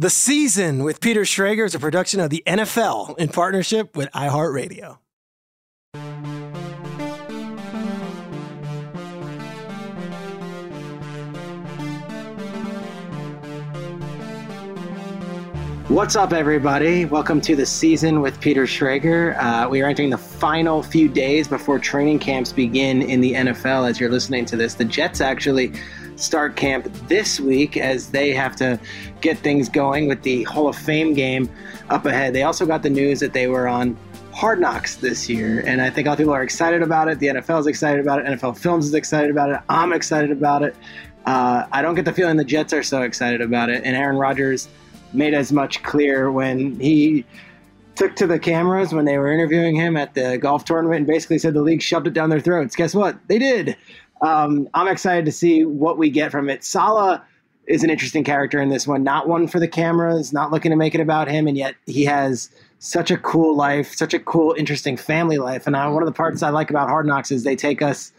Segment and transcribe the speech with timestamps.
[0.00, 4.98] The Season with Peter Schrager is a production of the NFL in partnership with iHeartRadio.
[15.88, 17.04] What's up, everybody?
[17.04, 19.36] Welcome to the season with Peter Schrager.
[19.36, 23.90] Uh, we are entering the final few days before training camps begin in the NFL.
[23.90, 25.72] As you're listening to this, the Jets actually
[26.18, 28.78] start camp this week as they have to
[29.20, 31.48] get things going with the Hall of Fame game
[31.90, 32.34] up ahead.
[32.34, 33.96] They also got the news that they were on
[34.32, 37.18] Hard Knocks this year, and I think a lot of people are excited about it.
[37.18, 38.26] The NFL is excited about it.
[38.26, 39.60] NFL Films is excited about it.
[39.68, 40.76] I'm excited about it.
[41.26, 44.16] Uh, I don't get the feeling the Jets are so excited about it, and Aaron
[44.16, 44.68] Rodgers
[45.12, 47.24] made as much clear when he
[47.98, 51.36] took to the cameras when they were interviewing him at the golf tournament and basically
[51.36, 52.76] said the league shoved it down their throats.
[52.76, 53.18] Guess what?
[53.26, 53.76] They did.
[54.20, 56.64] Um, I'm excited to see what we get from it.
[56.64, 57.20] Saleh
[57.66, 59.02] is an interesting character in this one.
[59.02, 62.04] Not one for the cameras, not looking to make it about him, and yet he
[62.06, 65.66] has such a cool life, such a cool, interesting family life.
[65.66, 68.12] And I, one of the parts I like about Hard Knocks is they take us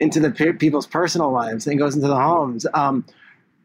[0.00, 2.66] into the pe- people's personal lives and goes into the homes.
[2.74, 3.04] Um,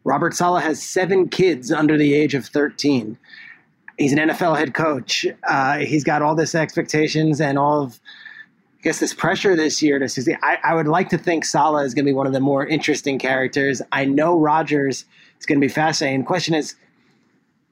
[0.04, 3.16] Robert Saleh has seven kids under the age of 13.
[3.98, 5.26] He's an NFL head coach.
[5.48, 8.00] Uh, he's got all this expectations and all of,
[8.82, 10.38] I guess, this pressure this year to succeed.
[10.42, 12.66] I, I would like to think Saleh is going to be one of the more
[12.66, 13.80] interesting characters.
[13.92, 15.04] I know Rodgers
[15.38, 16.24] is going to be fascinating.
[16.24, 16.74] Question is,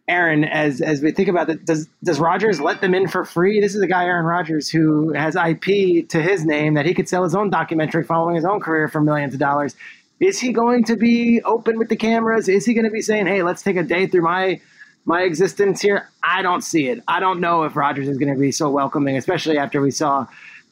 [0.07, 3.61] Aaron, as as we think about it, does does Rodgers let them in for free?
[3.61, 7.09] This is a guy, Aaron Rodgers, who has IP to his name that he could
[7.09, 9.75] sell his own documentary following his own career for millions of dollars.
[10.21, 12.49] Is he going to be open with the cameras?
[12.49, 14.61] Is he going to be saying, "Hey, let's take a day through my
[15.07, 16.09] my existence here"?
[16.23, 17.03] I don't see it.
[17.09, 20.29] I don't know if Rodgers is going to be so welcoming, especially after we saw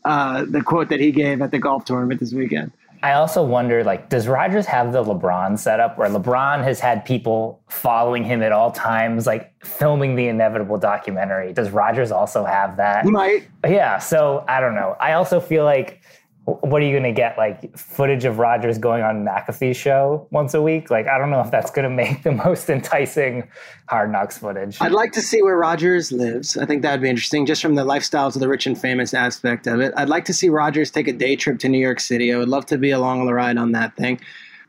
[0.09, 2.73] uh, the quote that he gave at the golf tournament this weekend.
[3.03, 7.61] I also wonder, like, does Rodgers have the LeBron setup where LeBron has had people
[7.69, 11.53] following him at all times, like filming the inevitable documentary?
[11.53, 13.05] Does Rodgers also have that?
[13.05, 13.47] He might.
[13.65, 13.99] Yeah.
[13.99, 14.97] So I don't know.
[14.99, 16.01] I also feel like
[16.49, 17.37] what are you going to get?
[17.37, 20.91] Like footage of Rodgers going on McAfee's show once a week?
[20.91, 23.49] Like, I don't know if that's going to make the most enticing
[23.89, 24.79] Hard Knocks footage.
[24.81, 26.57] I'd like to see where Rodgers lives.
[26.57, 29.67] I think that'd be interesting, just from the lifestyles of the rich and famous aspect
[29.67, 29.93] of it.
[29.97, 32.33] I'd like to see Rodgers take a day trip to New York City.
[32.33, 34.21] I would love to be along on the ride on that thing.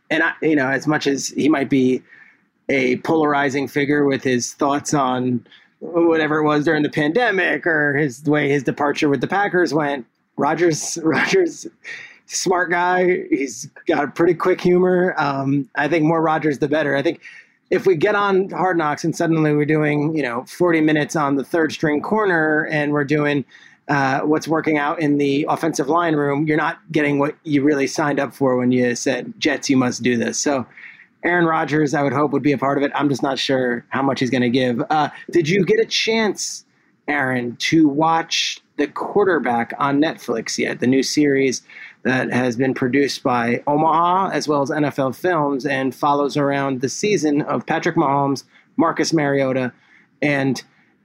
[0.10, 2.04] And I, you know, as much as he might be
[2.68, 5.46] a polarizing figure with his thoughts on
[5.80, 10.06] whatever it was during the pandemic or his way his departure with the Packers went,
[10.40, 11.68] Rodgers, Rodgers,
[12.26, 13.26] smart guy.
[13.30, 15.14] He's got a pretty quick humor.
[15.18, 16.96] Um, I think more Rodgers the better.
[16.96, 17.22] I think
[17.70, 21.36] if we get on Hard Knocks and suddenly we're doing you know 40 minutes on
[21.36, 23.44] the third string corner and we're doing
[23.90, 27.88] uh, what's working out in the offensive line room, you're not getting what you really
[27.88, 30.40] signed up for when you said Jets, you must do this.
[30.40, 30.66] So
[31.26, 32.92] Aaron Rodgers, I would hope, would be a part of it.
[32.96, 34.82] I'm just not sure how much he's going to give.
[34.90, 36.66] Uh, did you get a chance,
[37.08, 40.80] Aaron, to watch The Quarterback on Netflix yet?
[40.80, 41.62] The new series
[42.04, 46.88] that has been produced by Omaha as well as NFL Films and follows around the
[46.90, 48.46] season of Patrick Mahomes,
[48.78, 49.74] Marcus Mariota,
[50.22, 50.64] and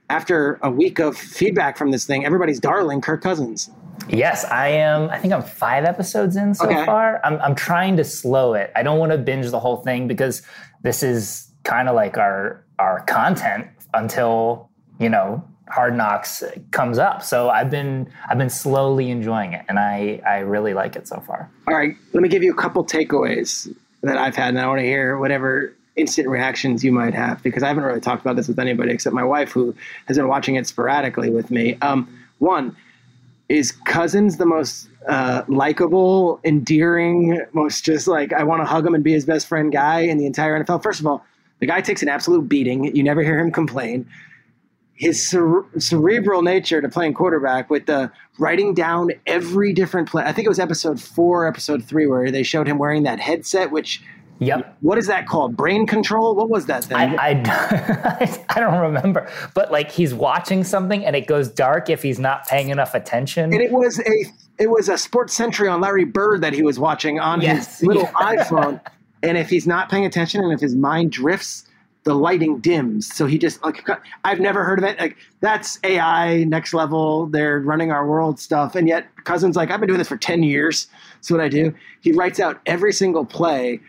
[0.09, 3.69] after a week of feedback from this thing, everybody's darling Kirk Cousins.
[4.07, 5.09] Yes, I am.
[5.09, 6.85] I think I'm five episodes in so Okay.
[6.85, 7.19] far.
[7.25, 8.71] I'm, I'm trying to slow it.
[8.75, 10.43] I don't want to binge the whole thing because
[10.83, 14.69] this is kind of like our our content until
[14.99, 17.23] you know Hard Knocks comes up.
[17.23, 21.19] So I've been I've been slowly enjoying it, and I I really like it so
[21.21, 21.49] far.
[21.67, 23.73] All right, let me give you a couple takeaways
[24.03, 27.63] that I've had, and I want to hear whatever instant reactions you might have because
[27.63, 29.73] I haven't really talked about this with anybody except my wife, who
[30.07, 31.77] has been watching it sporadically with me.
[31.81, 32.07] Um,
[32.39, 32.75] one
[33.47, 38.93] is Cousins the most uh, likable, endearing, most just like I want to hug him
[38.93, 40.83] and be his best friend guy in the entire NFL.
[40.83, 41.25] First of all,
[41.59, 42.95] the guy takes an absolute beating.
[42.95, 44.07] You never hear him complain
[44.95, 48.09] his cere- cerebral nature to playing quarterback with the
[48.39, 50.23] writing down every different play.
[50.23, 53.71] I think it was episode four, episode three, where they showed him wearing that headset.
[53.71, 54.01] Which,
[54.39, 54.77] Yep.
[54.81, 55.55] what is that called?
[55.55, 56.35] Brain control?
[56.35, 56.97] What was that thing?
[56.97, 62.01] I, I, I don't remember, but like he's watching something and it goes dark if
[62.03, 63.45] he's not paying enough attention.
[63.53, 64.25] and it was a
[64.57, 67.79] it was a Sports Century on Larry Bird that he was watching on Yes.
[67.79, 68.81] his little iPhone.
[69.23, 71.65] And if he's not paying attention and if his mind drifts,
[72.05, 73.13] the lighting dims.
[73.13, 73.83] So he just like
[74.23, 74.97] I've never heard of it.
[74.99, 77.25] Like that's AI next level.
[77.25, 78.75] They're running our world stuff.
[78.75, 80.87] And yet Cousins like I've been doing this for 10 years.
[81.15, 81.73] That's what I do.
[82.01, 83.81] He writes out every single play.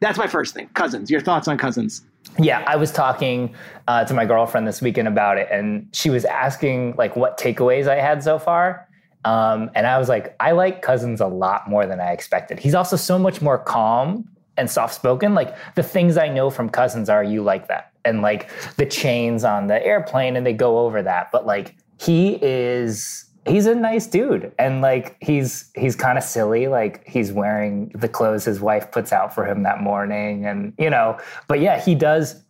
[0.00, 0.68] That's my first thing.
[0.74, 1.10] Cousins.
[1.10, 2.02] Your thoughts on Cousins?
[2.38, 3.54] Yeah, I was talking
[3.88, 7.88] uh, to my girlfriend this weekend about it, and she was asking like what takeaways
[7.88, 8.88] I had so far.
[9.24, 12.58] Um, and I was like, I like Cousins a lot more than I expected.
[12.58, 15.34] He's also so much more calm and soft spoken.
[15.34, 19.44] Like the things I know from Cousins are you like that, and like the chains
[19.44, 21.30] on the airplane, and they go over that.
[21.32, 26.68] But like he is he's a nice dude and like he's he's kind of silly
[26.68, 30.88] like he's wearing the clothes his wife puts out for him that morning and you
[30.88, 32.40] know but yeah he does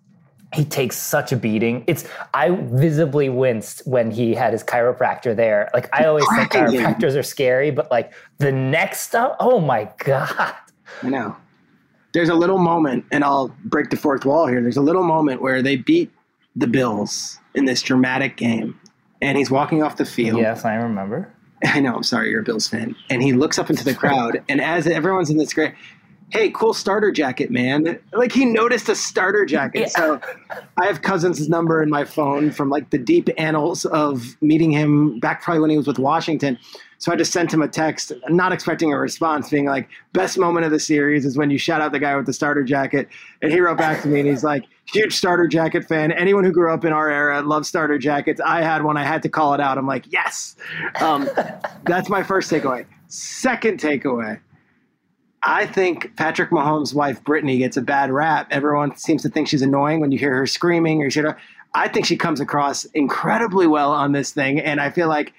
[0.52, 5.70] he takes such a beating it's i visibly winced when he had his chiropractor there
[5.72, 10.54] like i always think chiropractors are scary but like the next stuff oh my god
[11.02, 11.36] I know.
[12.12, 14.60] There's a little moment, and I'll break the fourth wall here.
[14.60, 16.10] There's a little moment where they beat
[16.54, 18.78] the Bills in this dramatic game,
[19.20, 20.40] and he's walking off the field.
[20.40, 21.32] yes i remember
[21.64, 22.96] I know, I'm sorry, you're a Bills fan.
[23.08, 25.74] And he looks up into the crowd, and as everyone's in this great,
[26.32, 27.98] hey, cool starter jacket, man.
[28.12, 29.80] Like he noticed a starter jacket.
[29.82, 29.86] Yeah.
[29.88, 30.20] So
[30.80, 35.20] I have Cousins' number in my phone from like the deep annals of meeting him
[35.20, 36.58] back probably when he was with Washington.
[37.02, 40.66] So I just sent him a text, not expecting a response, being like, best moment
[40.66, 43.08] of the series is when you shout out the guy with the starter jacket.
[43.42, 46.12] And he wrote back to me and he's like, huge starter jacket fan.
[46.12, 48.40] Anyone who grew up in our era loves starter jackets.
[48.40, 48.96] I had one.
[48.96, 49.78] I had to call it out.
[49.78, 50.54] I'm like, yes.
[51.00, 51.28] Um,
[51.86, 52.86] that's my first takeaway.
[53.08, 54.38] Second takeaway.
[55.42, 58.46] I think Patrick Mahomes' wife Brittany gets a bad rap.
[58.52, 61.26] Everyone seems to think she's annoying when you hear her screaming or shit.
[61.74, 65.32] I think she comes across incredibly well on this thing, and I feel like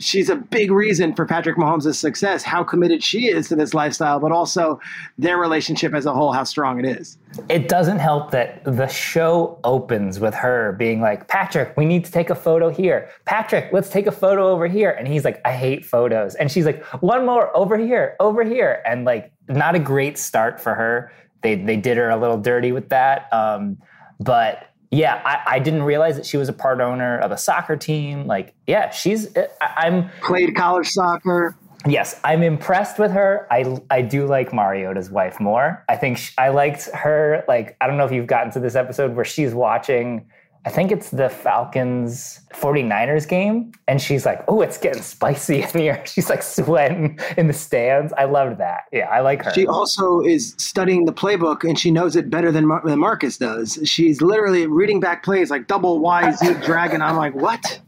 [0.00, 2.42] she's a big reason for Patrick Mahomes' success.
[2.42, 4.80] How committed she is to this lifestyle, but also
[5.18, 7.18] their relationship as a whole, how strong it is.
[7.48, 12.10] it doesn't help that the show opens with her being like, Patrick, we need to
[12.10, 13.08] take a photo here.
[13.26, 14.90] Patrick, let's take a photo over here.
[14.90, 16.34] And he's like, I hate photos.
[16.34, 18.82] And she's like, one more over here, over here.
[18.86, 21.12] And like, not a great start for her.
[21.42, 23.32] They, they did her a little dirty with that.
[23.32, 23.78] Um,
[24.18, 27.76] but yeah, I, I didn't realize that she was a part owner of a soccer
[27.76, 28.26] team.
[28.26, 31.56] Like, yeah, she's, eh, I, I'm, Played college soccer.
[31.86, 33.46] Yes, I'm impressed with her.
[33.50, 35.82] I I do like Mariota's wife more.
[35.88, 37.42] I think sh I liked her.
[37.48, 40.26] Like I don't know if you've gotten to this episode where she's watching.
[40.66, 45.68] I think it's the Falcons 49ers game, and she's like, "Oh, it's getting spicy in
[45.70, 48.12] here." She's like sweating in the stands.
[48.18, 48.82] I loved that.
[48.92, 49.54] Yeah, I like her.
[49.54, 53.38] She also is studying the playbook, and she knows it better than, Mar- than Marcus
[53.38, 53.78] does.
[53.84, 57.00] She's literally reading back plays like double Y Z dragon.
[57.00, 57.80] I'm like, what?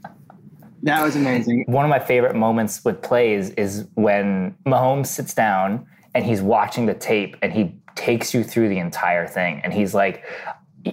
[0.85, 1.65] That was amazing.
[1.69, 6.87] one of my favorite moments with plays is when Mahomes sits down and he's watching
[6.87, 9.61] the tape and he takes you through the entire thing.
[9.63, 10.25] And he's like,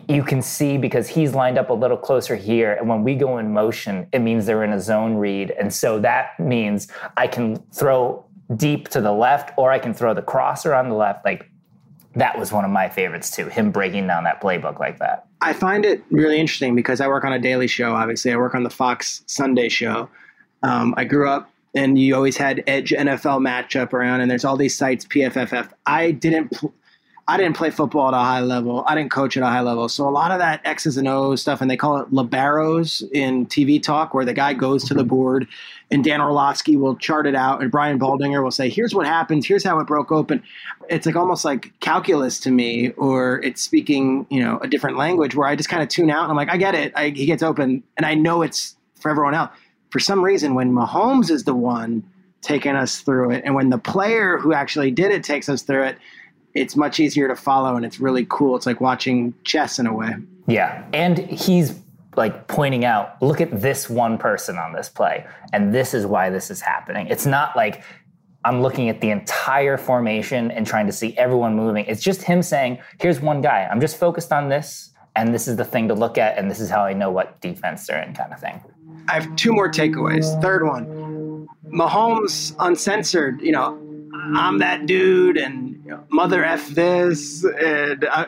[0.07, 2.73] you can see because he's lined up a little closer here.
[2.73, 5.51] And when we go in motion, it means they're in a zone read.
[5.51, 10.13] And so that means I can throw deep to the left or I can throw
[10.13, 11.25] the crosser on the left.
[11.25, 11.49] Like
[12.15, 15.25] that was one of my favorites too, him breaking down that playbook like that.
[15.41, 17.93] I find it really interesting because I work on a daily show.
[17.93, 20.09] Obviously, I work on the Fox Sunday show.
[20.63, 24.57] Um, I grew up and you always had Edge NFL matchup around, and there's all
[24.57, 25.69] these sites, PFFF.
[25.85, 26.49] I didn't.
[26.51, 26.73] Pl-
[27.29, 28.83] I didn't play football at a high level.
[28.87, 29.87] I didn't coach at a high level.
[29.87, 33.45] So a lot of that X's and O's stuff, and they call it liberos in
[33.45, 35.09] TV talk, where the guy goes to the mm-hmm.
[35.09, 35.47] board
[35.91, 39.45] and Dan Orlovsky will chart it out, and Brian Baldinger will say, "Here's what happens.
[39.45, 40.43] Here's how it broke open."
[40.89, 45.35] It's like almost like calculus to me, or it's speaking, you know, a different language
[45.35, 47.25] where I just kind of tune out and I'm like, "I get it." I, he
[47.25, 49.51] gets open, and I know it's for everyone else.
[49.91, 52.03] For some reason, when Mahomes is the one
[52.41, 55.83] taking us through it, and when the player who actually did it takes us through
[55.83, 55.97] it
[56.53, 58.55] it's much easier to follow and it's really cool.
[58.55, 60.15] It's like watching chess in a way.
[60.47, 60.83] Yeah.
[60.93, 61.79] And he's
[62.15, 66.29] like pointing out, look at this one person on this play, and this is why
[66.29, 67.07] this is happening.
[67.07, 67.83] It's not like
[68.43, 71.85] I'm looking at the entire formation and trying to see everyone moving.
[71.85, 73.67] It's just him saying, here's one guy.
[73.69, 76.59] I'm just focused on this, and this is the thing to look at, and this
[76.59, 78.61] is how I know what defense they're in, kind of thing.
[79.07, 80.41] I have two more takeaways.
[80.41, 83.77] Third one Mahomes uncensored, you know,
[84.35, 88.27] I'm that dude and mother f this and I,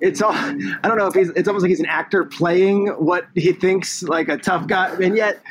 [0.00, 3.26] it's all I don't know if he's it's almost like he's an actor playing what
[3.34, 5.42] he thinks like a tough guy and yet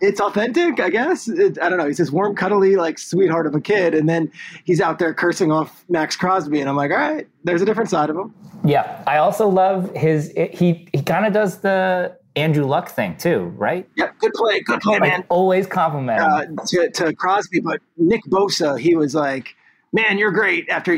[0.00, 1.28] it's authentic I guess.
[1.28, 4.30] It, I don't know he's this warm cuddly like sweetheart of a kid and then
[4.64, 7.90] he's out there cursing off Maxx Crosby and I'm like all right there's a different
[7.90, 8.34] side of him.
[8.64, 13.52] Yeah I also love his he he kind of does the Andrew Luck thing too,
[13.56, 13.88] right?
[13.96, 15.24] Yep, good play, good play, like, man.
[15.30, 19.56] Always compliment uh, to, to Crosby, but Nick Bosa, he was like,
[19.92, 20.94] "Man, you're great." After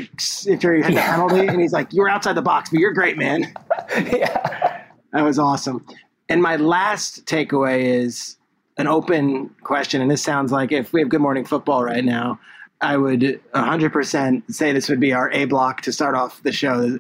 [0.52, 2.92] after he had the penalty, and he's like, "You were outside the box, but you're
[2.92, 3.54] great, man."
[3.97, 5.87] yeah, that was awesome.
[6.28, 8.37] And my last takeaway is
[8.76, 12.40] an open question, and this sounds like if we have Good Morning Football right now,
[12.80, 16.99] I would 100% say this would be our A block to start off the show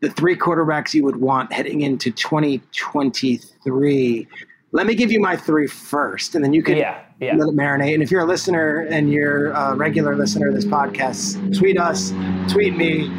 [0.00, 4.28] the three quarterbacks you would want heading into 2023.
[4.72, 7.34] Let me give you my three first, and then you can yeah, yeah.
[7.34, 7.94] let it marinate.
[7.94, 12.12] And if you're a listener and you're a regular listener of this podcast, tweet us,
[12.52, 13.10] tweet me.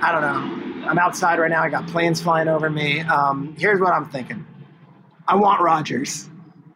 [0.00, 0.88] I don't know.
[0.88, 1.62] I'm outside right now.
[1.62, 3.00] I got planes flying over me.
[3.00, 4.46] Um, here's what I'm thinking.
[5.28, 6.30] I want Rodgers.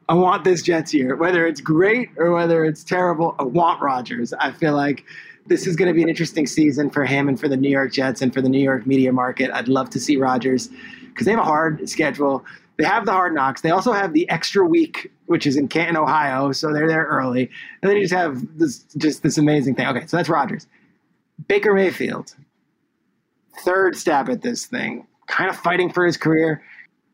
[0.08, 3.34] I want this Jets year, whether it's great or whether it's terrible.
[3.38, 4.34] I want Rodgers.
[4.34, 5.04] I feel like
[5.46, 7.92] this is going to be an interesting season for him and for the New York
[7.92, 9.50] Jets and for the New York media market.
[9.52, 10.68] I'd love to see Rodgers
[11.08, 12.44] because they have a hard schedule.
[12.78, 13.60] They have the hard knocks.
[13.60, 17.50] They also have the extra week, which is in Canton, Ohio, so they're there early.
[17.82, 19.86] And then you just have this just this amazing thing.
[19.88, 20.66] Okay, so that's Rodgers.
[21.48, 22.34] Baker Mayfield,
[23.64, 26.62] third stab at this thing, kind of fighting for his career.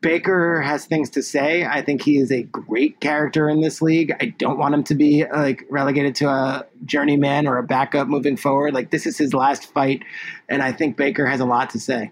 [0.01, 1.65] Baker has things to say.
[1.65, 4.13] I think he is a great character in this league.
[4.21, 8.37] I don't want him to be like relegated to a journeyman or a backup moving
[8.37, 8.73] forward.
[8.73, 10.03] Like this is his last fight,
[10.47, 12.11] and I think Baker has a lot to say.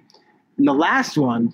[0.58, 1.54] And the last one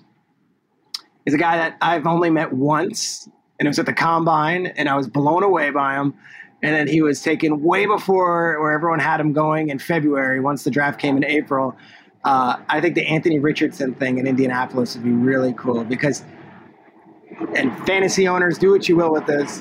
[1.24, 4.88] is a guy that I've only met once, and it was at the combine, and
[4.88, 6.14] I was blown away by him.
[6.62, 10.64] And then he was taken way before where everyone had him going in February once
[10.64, 11.76] the draft came in April.
[12.24, 16.24] Uh, I think the Anthony Richardson thing in Indianapolis would be really cool because,
[17.54, 19.60] and fantasy owners, do what you will with this.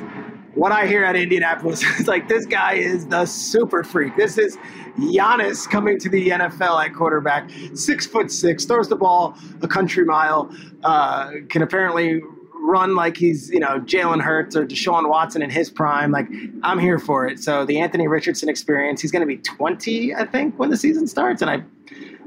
[0.56, 4.16] What I hear at Indianapolis is like this guy is the super freak.
[4.16, 4.58] This is
[4.98, 10.06] Giannis coming to the NFL at quarterback, six foot six, throws the ball a country
[10.06, 10.50] mile,
[10.84, 12.22] uh, can apparently
[12.64, 16.12] run like he's you know Jalen Hurts or Deshaun Watson in his prime.
[16.12, 16.28] Like
[16.62, 17.40] I'm here for it.
[17.40, 19.02] So the Anthony Richardson experience.
[19.02, 21.64] He's going to be 20, I think, when the season starts, and I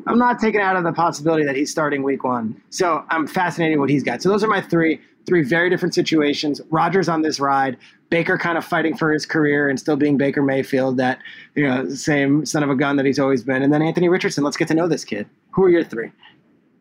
[0.07, 2.61] I'm not taking out of the possibility that he's starting week one.
[2.71, 4.23] So I'm fascinated what he's got.
[4.23, 6.61] So those are my three, three very different situations.
[6.71, 7.77] Rodgers on this ride,
[8.09, 11.19] Baker kind of fighting for his career and still being Baker Mayfield, that
[11.57, 13.63] you know, same son of a gun that he's always been.
[13.63, 14.45] And then Anthony Richardson.
[14.45, 15.29] Let's get to know this kid.
[15.51, 16.13] Who are your three?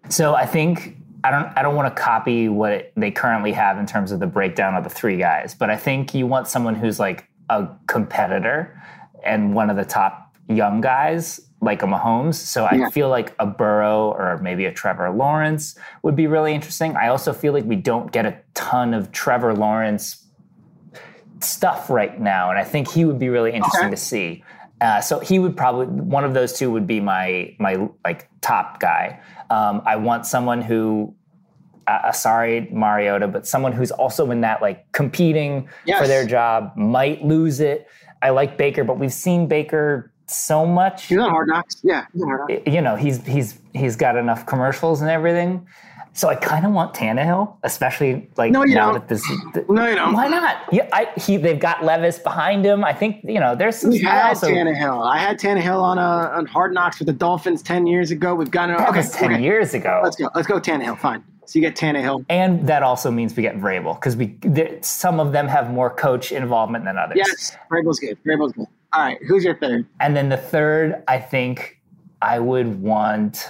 [0.10, 3.88] So I think I don't I don't want to copy what they currently have in
[3.88, 7.00] terms of the breakdown of the three guys, but I think you want someone who's
[7.00, 8.80] like a competitor
[9.24, 12.36] and one of the top young guys like a Mahomes.
[12.36, 16.96] So I feel like a Burrow or maybe a Trevor Lawrence would be really interesting.
[16.96, 20.24] I also feel like we don't get a ton of Trevor Lawrence
[21.42, 23.96] stuff right now, and I think he would be really interesting okay.
[23.96, 24.44] to see.
[24.80, 28.80] Uh, so he would probably one of those two would be my my like top
[28.80, 29.20] guy.
[29.50, 31.16] Um, I want someone who.
[31.88, 36.02] Uh, sorry, Mariota, but someone who's also in that like competing yes.
[36.02, 37.88] for their job might lose it.
[38.24, 41.06] I like Baker, but we've seen Baker so much.
[41.06, 41.78] He's on Hard Knocks.
[41.84, 42.68] Yeah, hard knocks.
[42.68, 45.68] You know, he's he's he's got enough commercials and everything.
[46.16, 49.02] So I kind of want Tannehill, especially like no, you now don't.
[49.02, 49.22] that this.
[49.54, 50.14] The, no, you don't.
[50.14, 50.64] Why not?
[50.72, 52.86] Yeah, I, he they've got Levis behind him.
[52.86, 53.90] I think you know there's some.
[53.90, 55.06] We had also, Tannehill.
[55.06, 58.34] I had Tannehill on a on Hard Knocks with the Dolphins ten years ago.
[58.34, 58.80] We've got it.
[58.80, 59.44] Okay, ten okay.
[59.44, 60.00] years ago.
[60.06, 60.30] Let's go.
[60.34, 60.98] Let's go Tannehill.
[61.00, 61.22] Fine.
[61.48, 64.38] So you get Tannehill, and that also means we get Vrabel because we
[64.82, 67.18] some of them have more coach involvement than others.
[67.18, 68.18] Yes, Vrabel's good.
[68.24, 68.68] Vrabel's good.
[68.96, 69.86] All right, who's your third?
[70.00, 71.82] And then the third, I think
[72.22, 73.46] I would want.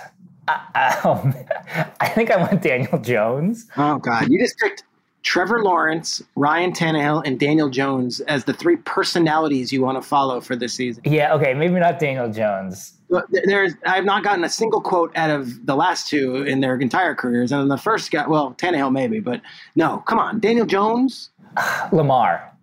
[0.47, 1.35] Um,
[1.99, 3.67] I think I want Daniel Jones.
[3.77, 4.83] Oh God, you just picked
[5.21, 10.39] Trevor Lawrence, Ryan Tannehill, and Daniel Jones as the three personalities you want to follow
[10.41, 11.03] for this season.
[11.05, 12.93] Yeah, okay, maybe not Daniel Jones.
[13.31, 17.15] There's, I've not gotten a single quote out of the last two in their entire
[17.15, 19.41] careers, and then the first guy, well, Tannehill maybe, but
[19.75, 21.29] no, come on, Daniel Jones,
[21.91, 22.54] Lamar.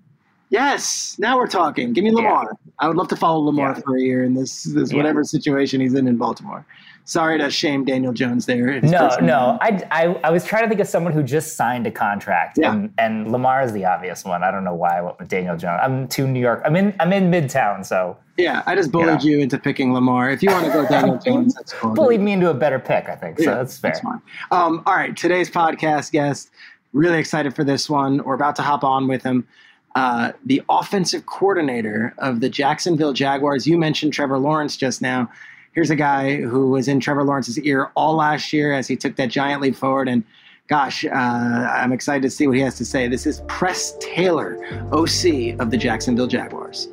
[0.53, 1.95] Yes, now we're talking.
[1.95, 2.45] Give me Lamar.
[2.45, 2.73] Yeah.
[2.79, 3.81] I would love to follow Lamar yeah.
[3.81, 6.67] for a year in this this whatever situation he's in in Baltimore.
[7.05, 8.79] Sorry to shame Daniel Jones there.
[8.83, 9.59] No, no.
[9.63, 12.71] I, I, I was trying to think of someone who just signed a contract, yeah.
[12.71, 14.45] and and Lamar is the obvious one.
[14.45, 15.81] I don't know why I went with Daniel Jones.
[15.83, 16.61] I'm too New York.
[16.67, 18.63] I'm in I'm in Midtown, so yeah.
[18.67, 19.37] I just bullied you, know.
[19.39, 20.31] you into picking Lamar.
[20.31, 21.95] If you want to go Daniel Jones, that's cool.
[21.95, 23.39] Bullied me into a better pick, I think.
[23.39, 23.93] So yeah, that's fair.
[23.93, 24.21] That's fine.
[24.51, 26.51] Um, all right, today's podcast guest.
[26.93, 28.23] Really excited for this one.
[28.23, 29.49] We're about to hop on with him.
[29.95, 33.67] Uh, the offensive coordinator of the Jacksonville Jaguars.
[33.67, 35.31] You mentioned Trevor Lawrence just now
[35.73, 39.17] here's a guy who was in Trevor Lawrence's ear all last year as he took
[39.17, 40.09] that giant leap forward.
[40.09, 40.23] And
[40.69, 43.09] gosh, uh, I'm excited to see what he has to say.
[43.09, 44.59] This is Press Taylor,
[44.93, 46.89] OC of the Jacksonville Jaguars.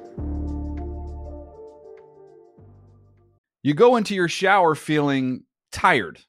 [3.61, 6.19] You go into your shower feeling tired,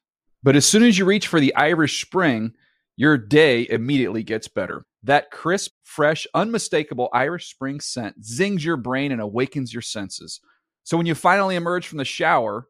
[0.43, 2.53] but as soon as you reach for the Irish Spring,
[2.97, 4.83] your day immediately gets better.
[5.03, 10.39] That crisp, fresh, unmistakable Irish Spring scent zings your brain and awakens your senses.
[10.83, 12.67] So when you finally emerge from the shower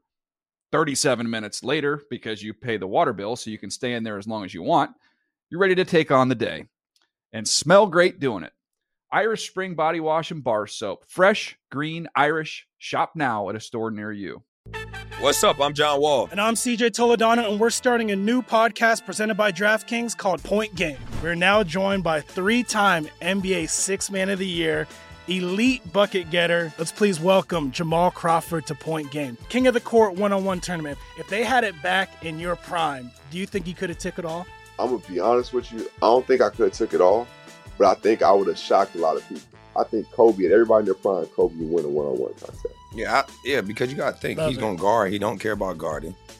[0.71, 4.17] 37 minutes later, because you pay the water bill so you can stay in there
[4.17, 4.91] as long as you want,
[5.49, 6.65] you're ready to take on the day
[7.33, 8.53] and smell great doing it.
[9.11, 11.03] Irish Spring Body Wash and Bar Soap.
[11.09, 12.65] Fresh, green, Irish.
[12.77, 14.43] Shop now at a store near you.
[15.19, 15.59] What's up?
[15.59, 16.29] I'm John Wall.
[16.31, 20.73] And I'm CJ Toledano, and we're starting a new podcast presented by DraftKings called Point
[20.75, 20.97] Game.
[21.21, 24.87] We're now joined by three time NBA Six Man of the Year
[25.27, 26.73] elite bucket getter.
[26.79, 29.37] Let's please welcome Jamal Crawford to Point Game.
[29.47, 30.97] King of the Court one on one tournament.
[31.19, 34.17] If they had it back in your prime, do you think you could have took
[34.17, 34.47] it all?
[34.79, 35.81] I'm going to be honest with you.
[35.97, 37.27] I don't think I could have took it all,
[37.77, 39.43] but I think I would have shocked a lot of people.
[39.77, 42.33] I think Kobe and everybody in their prime, Kobe would win a one on one
[42.33, 42.65] contest.
[42.95, 45.11] Yeah, I, yeah, because you got to think Love he's going to guard.
[45.11, 46.15] He don't care about guarding.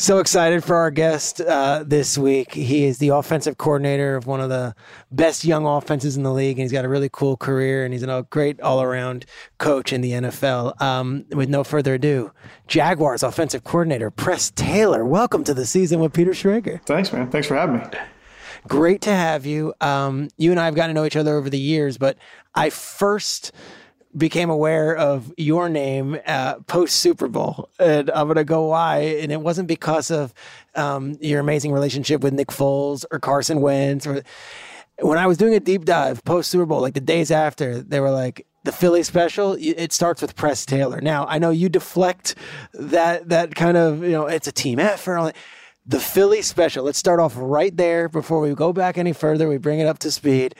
[0.00, 2.54] So excited for our guest uh, this week.
[2.54, 4.76] He is the offensive coordinator of one of the
[5.10, 8.04] best young offenses in the league, and he's got a really cool career, and he's
[8.04, 9.26] a great all around
[9.58, 10.80] coach in the NFL.
[10.80, 12.30] Um, with no further ado,
[12.68, 15.04] Jaguars offensive coordinator Press Taylor.
[15.04, 16.80] Welcome to the season with Peter Schrager.
[16.86, 17.28] Thanks, man.
[17.28, 17.84] Thanks for having me.
[18.68, 19.74] Great to have you.
[19.80, 22.16] Um, you and I have gotten to know each other over the years, but
[22.54, 23.50] I first
[24.18, 28.98] became aware of your name uh, post Super Bowl, and I'm gonna go why.
[28.98, 30.34] And it wasn't because of
[30.74, 34.06] um, your amazing relationship with Nick Foles or Carson Wentz.
[34.06, 34.22] Or
[35.00, 38.00] when I was doing a deep dive post Super Bowl, like the days after, they
[38.00, 39.56] were like the Philly special.
[39.58, 41.00] It starts with Press Taylor.
[41.00, 42.34] Now I know you deflect
[42.74, 45.34] that that kind of you know it's a team effort.
[45.86, 46.84] The Philly special.
[46.84, 49.48] Let's start off right there before we go back any further.
[49.48, 50.54] We bring it up to speed.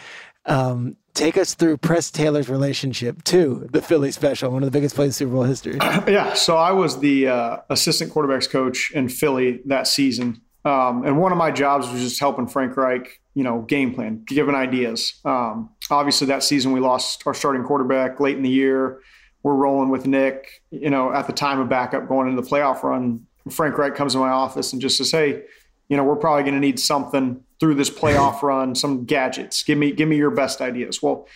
[0.49, 4.95] Um, take us through Press Taylor's relationship to the Philly special, one of the biggest
[4.95, 5.79] plays in Super Bowl history.
[6.09, 10.41] Yeah, so I was the uh, assistant quarterbacks coach in Philly that season.
[10.65, 14.23] Um, and one of my jobs was just helping Frank Reich, you know, game plan,
[14.27, 15.21] giving ideas.
[15.25, 19.01] Um, obviously, that season we lost our starting quarterback late in the year.
[19.43, 22.83] we're rolling with Nick, you know, at the time of backup going into the playoff
[22.83, 23.27] run.
[23.51, 25.43] Frank Reich comes to my office and just says, Hey,
[25.89, 29.63] you know, we're probably going to need something through this playoff run, some gadgets.
[29.63, 31.03] Give me, give me your best ideas.
[31.03, 31.27] Well,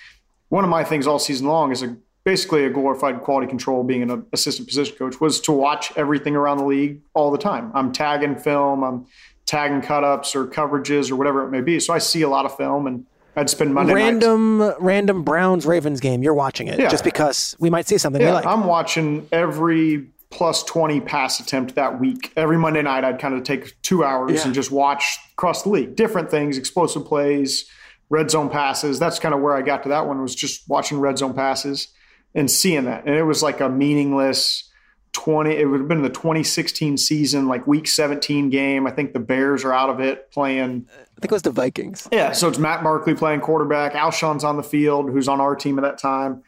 [0.49, 4.03] one of my things all season long is a basically a glorified quality control being
[4.09, 7.73] an assistant position coach was to watch everything around the league all the time.
[7.75, 9.07] I'm tagging film, I'm
[9.47, 11.81] tagging cut ups or coverages or whatever it may be.
[11.81, 14.77] So I see a lot of film and I'd spend Monday random nights.
[14.79, 16.23] random Browns Ravens game.
[16.23, 16.89] You're watching it Yeah.
[16.91, 18.47] just because we might see something Yeah, like.
[18.47, 22.33] I'm watching every plus 20 pass attempt that week.
[22.37, 24.47] Every Monday night, I'd kind of take two hours Yeah.
[24.47, 27.67] and just watch across the league different things, explosive plays,
[28.09, 28.99] red zone passes.
[28.99, 31.89] That's kind of where I got to that one was just watching red zone passes
[32.35, 33.05] and seeing that.
[33.07, 34.71] And it was like a meaningless
[35.13, 38.87] 20, it would have been the 2016 season, like week 17 game.
[38.87, 40.87] I think the Bears are out of it playing.
[40.91, 42.09] I think it was the Vikings.
[42.11, 43.93] Yeah, so it's Matt Barkley playing quarterback.
[43.95, 46.43] Alshon's on the field, who's on our team at that time.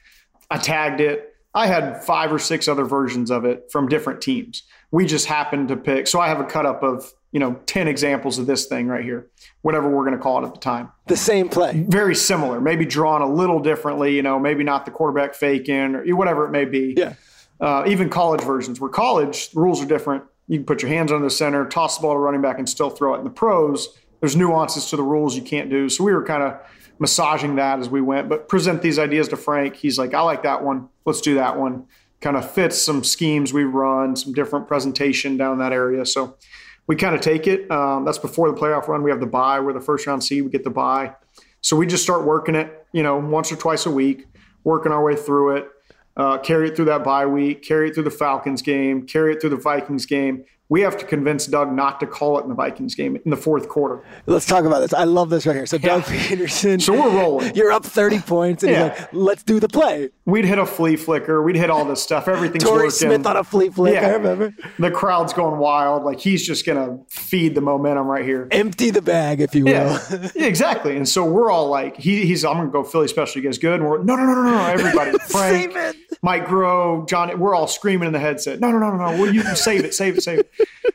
[0.51, 1.34] I tagged it.
[1.55, 4.65] I had five or six other versions of it from different teams.
[4.91, 6.09] We just happened to pick.
[6.09, 9.05] So I have a cut up of, you know, 10 examples of this thing right
[9.05, 9.29] here,
[9.63, 10.91] whatever we're going to call it at the time.
[11.07, 11.85] The same play.
[11.89, 16.17] Very similar, maybe drawn a little differently, you know, maybe not the quarterback faking or
[16.17, 16.95] whatever it may be.
[16.97, 17.15] Yeah.
[17.61, 20.25] Uh, even college versions, where college rules are different.
[20.49, 22.69] You can put your hands on the center, toss the ball to running back, and
[22.69, 23.19] still throw it.
[23.19, 25.87] In the pros, there's nuances to the rules you can't do.
[25.91, 26.59] So we were kind of
[26.99, 29.77] massaging that as we went, but present these ideas to Frank.
[29.77, 30.89] He's like, I like that one.
[31.05, 31.85] Let's do that one.
[32.23, 36.07] Kind of fits some schemes we run, some different presentation down that area.
[36.07, 36.39] So
[36.87, 37.71] we kind of take it.
[37.71, 39.03] Um, that's before the playoff run.
[39.03, 39.61] We have the bye.
[39.61, 40.43] We're the first round seed.
[40.43, 41.17] We get the bye.
[41.61, 44.27] So we just start working it, you know, once or twice a week,
[44.65, 45.69] working our way through it,
[46.17, 49.43] uh, carry it through that bye week, carry it through the Falcons game, carry it
[49.43, 50.47] through the Vikings game.
[50.71, 53.37] We have to convince Doug not to call it in the Vikings game in the
[53.37, 54.03] fourth quarter.
[54.27, 54.95] Let's talk about this.
[54.95, 55.67] I love this right here.
[55.67, 56.81] So Doug Pederson.
[56.81, 57.55] So we're rolling.
[57.55, 58.89] You're up 30 points, and Yeah.
[58.91, 61.43] he's like, "Let's do the play." We'd hit a flea flicker.
[61.43, 62.29] We'd hit all this stuff.
[62.29, 62.91] Everything's Torrey working.
[62.93, 64.03] Smith on a flea flick.
[64.03, 64.55] I remember.
[64.79, 66.03] The crowd's going wild.
[66.05, 68.49] Like he's just gonna feed the momentum right here.
[68.51, 69.71] Empty the bag, if you will.
[69.73, 70.01] Yeah,
[70.35, 70.97] yeah, exactly.
[70.97, 73.43] And so we're all like, he, he's, I'm going to go Philly special.
[73.43, 73.81] You guys good?
[73.81, 74.65] And we're, no, no, no, no, no.
[74.69, 75.75] Everybody, Frank,
[76.23, 78.61] Mike Groh, John, we're all screaming in the headset.
[78.61, 79.21] No, no, no, no, no.
[79.23, 80.51] Well, you save it, save it, save it.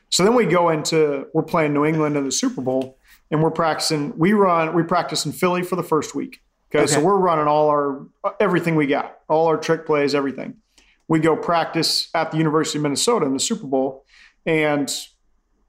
[0.09, 2.97] So then we go into, we're playing New England in the Super Bowl
[3.31, 4.17] and we're practicing.
[4.17, 6.41] We run, we practice in Philly for the first week.
[6.73, 6.85] Okay.
[6.87, 8.05] So we're running all our,
[8.39, 10.55] everything we got, all our trick plays, everything.
[11.07, 14.05] We go practice at the University of Minnesota in the Super Bowl
[14.45, 14.91] and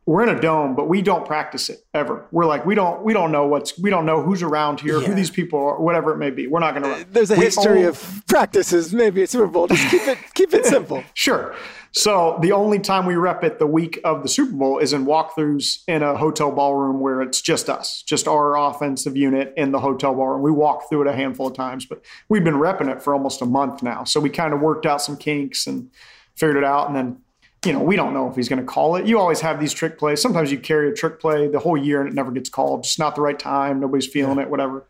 [0.06, 2.26] we're in a dome, but we don't practice it ever.
[2.32, 5.06] We're like, we don't, we don't know what's, we don't know who's around here, Yeah.
[5.06, 6.46] who these people are, whatever it may be.
[6.48, 7.10] We're not going to.
[7.10, 9.68] There's a We history only- of practices, maybe a Super Bowl.
[9.68, 11.04] Just keep it keep it simple.
[11.14, 11.54] Sure.
[11.92, 15.06] So the only time we rep it the week of the Super Bowl is in
[15.06, 19.80] walkthroughs in a hotel ballroom where it's just us, just our offensive unit in the
[19.80, 20.42] hotel ballroom.
[20.42, 23.42] We walk through it a handful of times, but we've been repping it for almost
[23.42, 24.04] a month now.
[24.04, 25.90] So we kind of worked out some kinks and
[26.36, 26.86] figured it out.
[26.86, 27.18] And then,
[27.66, 29.06] you know, we don't know if he's going to call it.
[29.06, 30.22] You always have these trick plays.
[30.22, 32.84] Sometimes you carry a trick play the whole year and it never gets called.
[32.84, 33.80] Just not the right time.
[33.80, 34.88] Nobody's feeling it, whatever.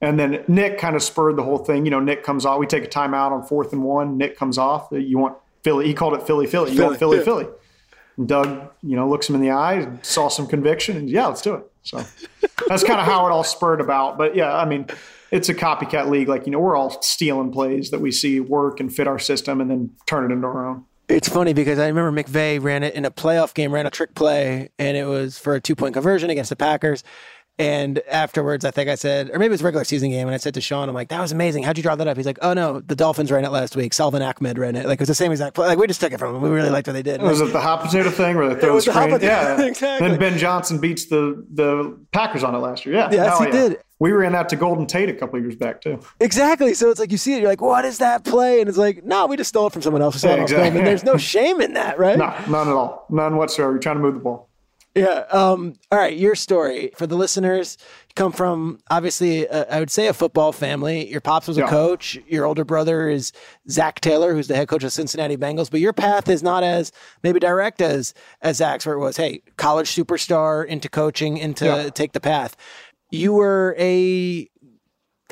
[0.00, 1.84] And then Nick kind of spurred the whole thing.
[1.84, 2.60] You know, Nick comes off.
[2.60, 4.18] We take a timeout on fourth and one.
[4.18, 4.88] Nick comes off.
[4.92, 5.86] You want Philly.
[5.86, 6.72] He called it Philly, Philly.
[6.72, 7.44] You want Philly, Philly, yeah.
[7.44, 7.58] Philly.
[8.16, 11.42] And Doug, you know, looks him in the eye, saw some conviction, and yeah, let's
[11.42, 11.64] do it.
[11.82, 12.04] So
[12.68, 14.18] that's kind of how it all spurred about.
[14.18, 14.86] But yeah, I mean,
[15.30, 16.28] it's a copycat league.
[16.28, 19.60] Like, you know, we're all stealing plays that we see work and fit our system
[19.60, 20.84] and then turn it into our own.
[21.08, 24.14] It's funny because I remember McVay ran it in a playoff game, ran a trick
[24.14, 27.02] play, and it was for a two point conversion against the Packers.
[27.58, 30.34] And afterwards, I think I said, or maybe it was a regular season game, and
[30.34, 31.64] I said to Sean, I'm like, that was amazing.
[31.64, 32.16] How'd you draw that up?
[32.16, 33.92] He's like, oh no, the Dolphins ran it last week.
[33.92, 34.86] Salvon Ahmed ran it.
[34.86, 35.66] Like it was the same exact play.
[35.66, 36.42] Like we just took it from him.
[36.42, 37.20] We really liked what they did.
[37.20, 39.20] Was it the hot potato thing where they throw the was the hot screen?
[39.20, 40.08] yeah, exactly.
[40.08, 42.94] Then Ben Johnson beats the the Packers on it last year.
[42.94, 43.78] Yeah, Yes, he did.
[43.98, 46.00] We ran that to Golden Tate a couple of years back too.
[46.18, 46.74] Exactly.
[46.74, 48.58] So it's like you see it, you're like, what is that play?
[48.60, 50.16] And it's like, no, we just stole it from someone else.
[50.16, 50.78] We saw it Yeah, exactly.
[50.80, 52.18] And there's no shame in that, right?
[52.22, 53.06] No, none at all.
[53.10, 53.70] None whatsoever.
[53.72, 54.48] You're trying to move the ball.
[54.94, 55.24] Yeah.
[55.30, 56.14] Um, all right.
[56.16, 57.78] Your story for the listeners.
[58.08, 61.10] You come from obviously, uh, I would say, a football family.
[61.10, 61.68] Your pops was a Yeah.
[61.70, 62.18] coach.
[62.26, 63.32] Your older brother is
[63.70, 65.70] Zac Taylor, who's the head coach of Cincinnati Bengals.
[65.70, 69.40] But your path is not as maybe direct as as Zac's, where it was, hey,
[69.56, 71.88] college superstar into coaching, into Yeah.
[71.88, 72.54] take the path.
[73.10, 74.46] You were a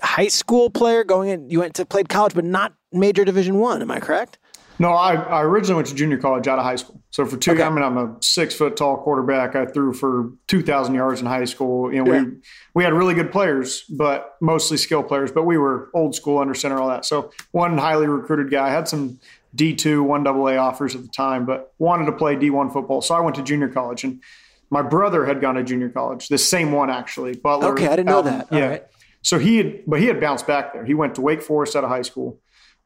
[0.03, 1.51] high school player going in.
[1.51, 3.83] You went to played college, but not major Division One.
[3.83, 4.39] Am I correct?
[4.81, 7.03] No, I, I originally went to junior college out of high school.
[7.11, 9.55] So for two, I mean, I'm a six foot tall quarterback.
[9.55, 11.93] I threw for 2,000 yards in high school.
[11.93, 12.23] You know, Yeah.
[12.23, 12.31] we
[12.77, 15.31] we had really good players, but mostly skill players.
[15.33, 17.05] But we were old school under center, all that.
[17.05, 19.21] So one highly recruited guy had some
[19.55, 23.03] D2, one AA offers at the time, but wanted to play D1 football.
[23.03, 24.23] So I went to junior college, and
[24.71, 26.29] my brother had gone to junior college.
[26.29, 27.73] The same one actually, Butler.
[27.73, 28.51] Okay, I didn't know that.
[28.51, 28.67] All yeah.
[28.69, 28.85] right.
[29.21, 30.87] So he had, but he had bounced back there.
[30.87, 32.41] He went to Wake Forest out of high school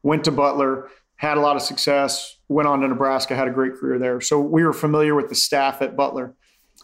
[0.05, 3.73] went to Butler, had a lot of success, went on to Nebraska, had a great
[3.75, 4.19] career there.
[4.21, 6.33] So we were familiar with the staff at Butler.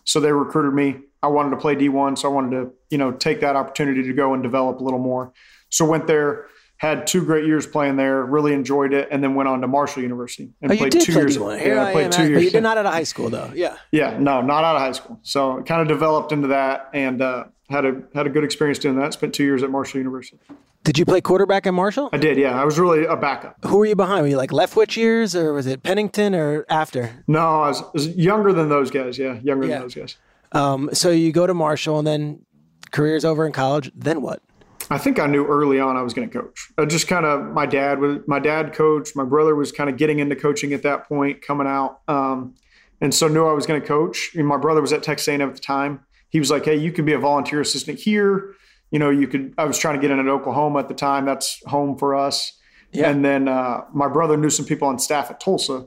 [0.03, 1.01] So they recruited me.
[1.21, 4.13] I wanted to play D1, so I wanted to, you know, take that opportunity to
[4.13, 5.33] go and develop a little more.
[5.69, 9.47] So went there, had two great years playing there, really enjoyed it, and then went
[9.47, 11.37] on to Marshall University and oh, played two play years.
[11.37, 11.57] D1.
[11.57, 12.43] Yeah, Here I I played two at- years.
[12.43, 13.51] You did not out of high school though.
[13.53, 13.77] Yeah.
[13.91, 15.19] Yeah, no, not out of high school.
[15.21, 18.95] So kind of developed into that and uh, had a had a good experience doing
[18.95, 19.13] that.
[19.13, 20.39] Spent two years at Marshall University.
[20.83, 22.09] Did you play quarterback at Marshall?
[22.11, 22.59] I did, yeah.
[22.59, 23.55] I was really a backup.
[23.65, 24.23] Who were you behind?
[24.23, 27.23] Were you like Leftwich years or was it Pennington or after?
[27.27, 29.17] No, I was, I was younger than those guys.
[29.19, 29.73] Yeah, younger Yeah.
[29.75, 30.17] than those guys.
[30.53, 32.45] Um, so you go to Marshall and then
[32.91, 33.91] career's over in college.
[33.95, 34.41] Then what?
[34.89, 36.71] I think I knew early on I was going to coach.
[36.79, 39.15] I just kind of my dad was my dad coached.
[39.15, 42.55] My brother was kind of getting into coaching at that point, coming out, um,
[42.99, 44.31] and so knew I was going to coach.
[44.35, 46.01] And my brother was at Texas A&M at the time.
[46.29, 48.53] He was like, "Hey, you can be a volunteer assistant here.
[48.91, 51.25] You know, you could." I was trying to get in at Oklahoma at the time.
[51.25, 52.53] That's home for us.
[52.91, 53.09] Yeah.
[53.09, 55.85] And then uh, my brother knew some people on staff at Tulsa,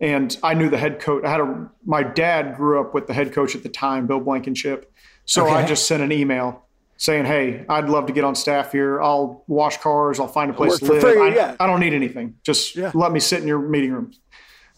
[0.00, 1.24] and I knew the head coach.
[1.24, 4.20] I had a my dad grew up with the head coach at the time, Bill
[4.20, 4.90] Blankenship.
[5.26, 6.62] So I just sent an email
[6.96, 9.00] saying, "Hey, I'd love to get on staff here.
[9.02, 10.20] I'll wash cars.
[10.20, 11.00] I'll find a place to live.
[11.02, 11.56] free, I, yeah.
[11.58, 12.36] I don't need anything.
[12.44, 12.92] Just Yeah.
[12.94, 14.12] let me sit in your meeting room."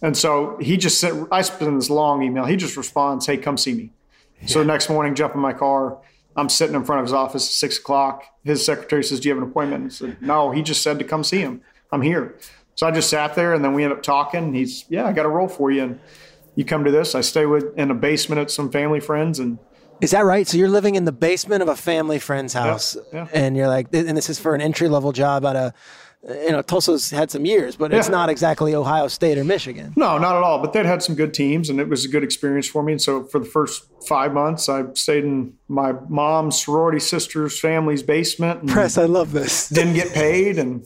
[0.02, 1.28] And so he just sent.
[1.30, 2.44] I sent this long email.
[2.46, 3.92] He just responds, "Hey, come see me."
[4.46, 5.98] So the next morning, jump in my car.
[6.36, 8.24] I'm sitting in front of his office at six o'clock.
[8.44, 11.04] His secretary says, "Do you have an appointment?" I said, "No." He just said to
[11.04, 11.62] come see him.
[11.90, 12.34] I'm here.
[12.74, 14.52] So I just sat there, and then we ended up talking.
[14.52, 16.00] He's, "Yeah, I got a role for you." And
[16.54, 17.14] you come to this.
[17.14, 19.58] I stay with in a basement at some family friends, and
[20.00, 20.46] Is that right?
[20.46, 23.28] So you're living in the basement of a family friend's house, yeah.
[23.32, 25.72] and you're like, and this is for an entry level job at a,
[26.22, 28.12] you know, Tulsa's had some years, but it's Yeah.
[28.12, 29.92] not exactly Ohio State or Michigan.
[29.96, 30.58] No, not at all.
[30.60, 32.92] But they'd had some good teams, and it was a good experience for me.
[32.92, 38.02] And so for the first five months, I stayed in my mom's sorority sister's family's
[38.02, 38.62] basement.
[38.62, 39.68] And Press, I love this.
[39.70, 40.84] Didn't get paid, and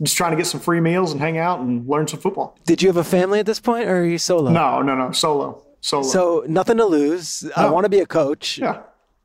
[0.00, 2.56] just trying to get some free meals and hang out and learn some football.
[2.64, 4.50] Did you have a family at this point, or are you solo?
[4.50, 6.02] No, no, no, solo, solo.
[6.04, 7.44] So nothing to lose.
[7.56, 8.58] I want to be a coach.
[8.58, 8.78] yeah,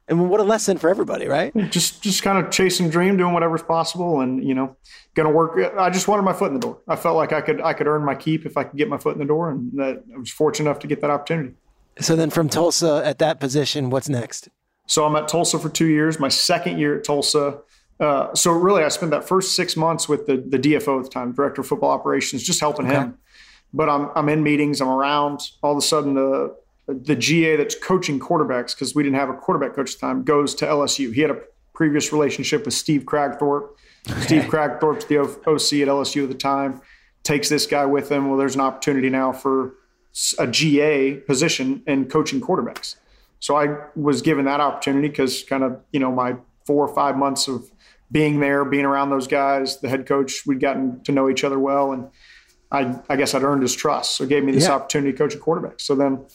[0.08, 1.56] And what a lesson for everybody, right?
[1.70, 4.76] just just kind of chasing dream, doing whatever's possible, and you know,
[5.16, 5.58] gonna work.
[5.78, 6.80] I just wanted my foot in the door.
[6.88, 8.98] I felt like I could I could earn my keep if I could get my
[8.98, 11.56] foot in the door, and that I was fortunate enough to get that opportunity.
[12.00, 14.50] So then from Tulsa at that position, what's next?
[14.88, 16.20] So I'm at Tulsa for two years.
[16.20, 17.60] My second year at Tulsa.
[18.00, 21.10] Uh, so really, I spent that first six months with the the DFO at the
[21.10, 23.18] time, director of football operations, just helping him.
[23.74, 24.82] But I'm I'm in meetings.
[24.82, 25.40] I'm around.
[25.62, 26.56] All of a sudden, the
[26.88, 30.24] the GA that's coaching quarterbacks because we didn't have a quarterback coach at the time
[30.24, 31.14] goes to LSU.
[31.14, 31.40] He had a
[31.74, 33.70] previous relationship with Steve Kragthorpe.
[34.22, 36.82] Steve Kragthorpe's the OC at LSU at the time.
[37.24, 38.28] Takes this guy with him.
[38.28, 39.76] Well, there's an opportunity now for
[40.38, 42.96] a GA position in coaching quarterbacks.
[43.40, 47.18] So I was given that opportunity because kind of, you know, my four or five
[47.18, 47.72] months of
[48.12, 51.58] being there, being around those guys, the head coach, we'd gotten to know each other
[51.60, 51.94] well.
[51.94, 52.10] And
[52.72, 54.18] I, I guess I'd earned his trust.
[54.18, 54.74] So it gave me this Yeah.
[54.76, 55.80] opportunity to coach a quarterback.
[55.80, 56.26] So then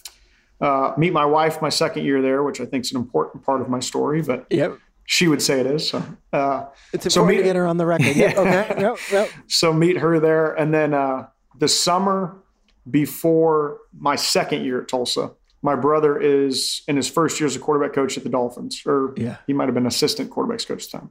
[0.61, 3.61] uh, meet my wife my second year there, which I think is an important part
[3.61, 4.79] of my story, but Yep.
[5.05, 5.89] she would say it is.
[5.89, 8.07] So, uh, It's so meet- to get her on the record.
[8.17, 8.37] Yep.
[8.39, 8.77] Okay.
[8.81, 8.97] Yep.
[9.13, 9.31] Yep.
[9.47, 10.53] so meet her there.
[10.55, 11.27] And then uh,
[11.59, 12.39] the summer
[12.91, 17.59] before my second year at Tulsa, my brother is in his first year as a
[17.59, 19.37] quarterback coach at the Dolphins, or Yeah.
[19.47, 21.11] he might have been assistant quarterbacks coach at the time.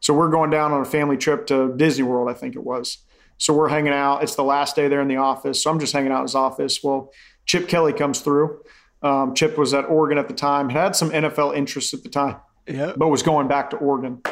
[0.00, 2.98] So we're going down on a family trip to Disney World, I think it was.
[3.38, 4.22] So we're hanging out.
[4.22, 5.62] It's the last day there in the office.
[5.62, 6.80] So I'm just hanging out in his office.
[6.82, 7.12] Well,
[7.48, 8.60] Chip Kelly comes through.
[9.02, 12.36] Um, Chip was at Oregon at the time, had some NFL interests at the time
[12.68, 12.96] Yep.
[12.98, 14.22] but was going back to Oregon.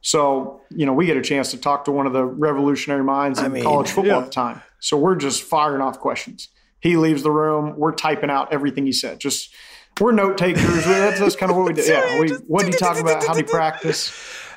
[0.00, 3.38] So, you know, we get a chance to talk to one of the revolutionary minds
[3.38, 4.18] in mean, college football yeah.
[4.18, 4.62] at the time.
[4.80, 6.48] So we're just firing off questions.
[6.80, 7.74] He leaves the room.
[7.76, 9.20] We're typing out everything he said.
[9.20, 9.54] Just
[10.00, 10.84] we're note takers.
[10.84, 11.82] That's, that's kind of what we do.
[11.86, 12.20] Yeah.
[12.20, 13.24] We, what did he talk about?
[13.24, 14.10] How did he practice?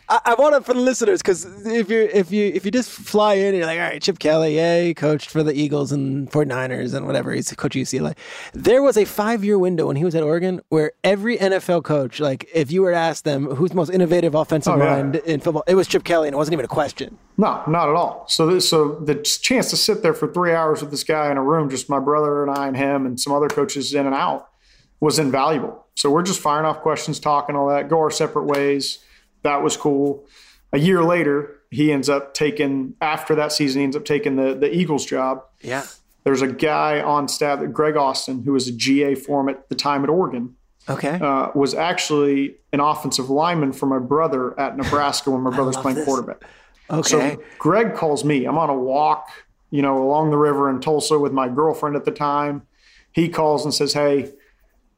[0.08, 2.90] I, I want it for the listeners because if you if you if you just
[2.90, 6.30] fly in and you're like, all right, Chip Kelly, yeah, coached for the Eagles and
[6.32, 8.16] 49ers and whatever, he's a coach at UCLA.
[8.54, 12.20] There was a five year window when he was at Oregon where every NFL coach,
[12.20, 14.96] like if you were to ask them who's the most innovative offensive Oh, yeah.
[15.02, 17.18] mind in football, it was Chip Kelly and it wasn't even a question.
[17.38, 18.26] No, not at all.
[18.30, 21.38] So, this, so the chance to sit there for three hours with this guy in
[21.38, 24.16] a room, just my brother and I and him and some other coaches in and
[24.16, 24.48] out,
[25.02, 25.86] was invaluable.
[25.96, 29.00] So we're just firing off questions, talking all that, go our separate ways.
[29.46, 30.26] That was cool.
[30.74, 34.54] A year later, he ends up taking after that season, he ends up taking the
[34.56, 35.44] the Eagles job.
[35.62, 35.84] Yeah.
[36.24, 40.04] There's a guy on staff, Greg Austin, who was a GA form at the time
[40.04, 40.56] at Oregon
[40.90, 41.20] Okay.
[41.22, 45.98] uh, was actually an offensive lineman for my brother at Nebraska when my brother's playing
[45.98, 46.06] this.
[46.06, 46.42] quarterback.
[46.90, 47.08] okay.
[47.36, 48.46] So Greg calls me.
[48.46, 49.30] I'm on a walk,
[49.70, 52.64] you know, along the river in Tulsa with my girlfriend at the time.
[53.12, 54.32] He calls and says, "Hey,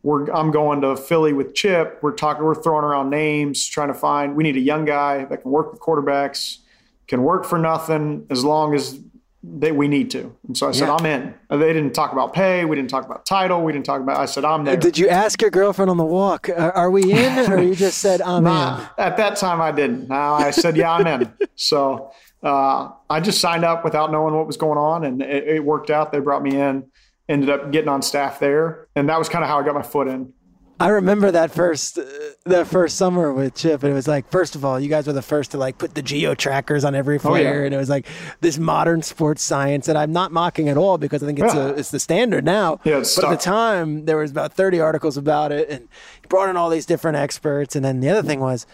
[0.08, 2.00] we're I'm going to Philly with Chip.
[2.02, 2.46] We're talking.
[2.46, 4.38] We're throwing around names, trying to find.
[4.38, 6.60] We need a young guy that can work with quarterbacks.
[7.08, 9.02] can work for nothing as long as
[9.44, 10.34] that we need to.
[10.48, 10.96] And so I said, Yeah.
[10.96, 11.34] I'm in.
[11.50, 12.64] They didn't talk about pay.
[12.64, 13.62] We didn't talk about title.
[13.64, 14.78] We didn't talk about, I said, I'm there.
[14.78, 17.98] Did you ask your girlfriend on the walk, "Are are we in?" or you just
[17.98, 18.88] said, "I'm in"?
[18.98, 20.08] At that time I didn't.
[20.08, 21.34] Now I said, yeah, I'm in.
[21.56, 22.12] So
[22.44, 25.90] uh, I just signed up without knowing what was going on, and it, it worked
[25.90, 26.12] out.
[26.12, 26.86] They brought me in,
[27.30, 29.82] ended up getting on staff there, and that was kind of how I got my
[29.84, 30.34] foot in.
[30.80, 32.04] I remember that first uh,
[32.46, 35.14] that first summer with Chip, and it was like, first of all, you guys were
[35.14, 37.30] the first to like put the geo trackers on every Oh, yeah.
[37.30, 38.06] player, and it was like
[38.42, 39.88] this modern sports science.
[39.88, 41.70] And I'm not mocking at all because I think it's Yeah.
[41.70, 42.80] a, it's the standard now.
[42.84, 45.88] Yeah, but at the time, there was about 30 articles about it, and
[46.22, 47.76] he brought in all these different experts.
[47.76, 48.68] And then the other thing was,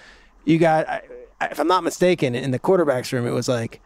[0.44, 1.04] you got, I-
[1.52, 3.80] if I'm not mistaken, in the quarterbacks room, it was like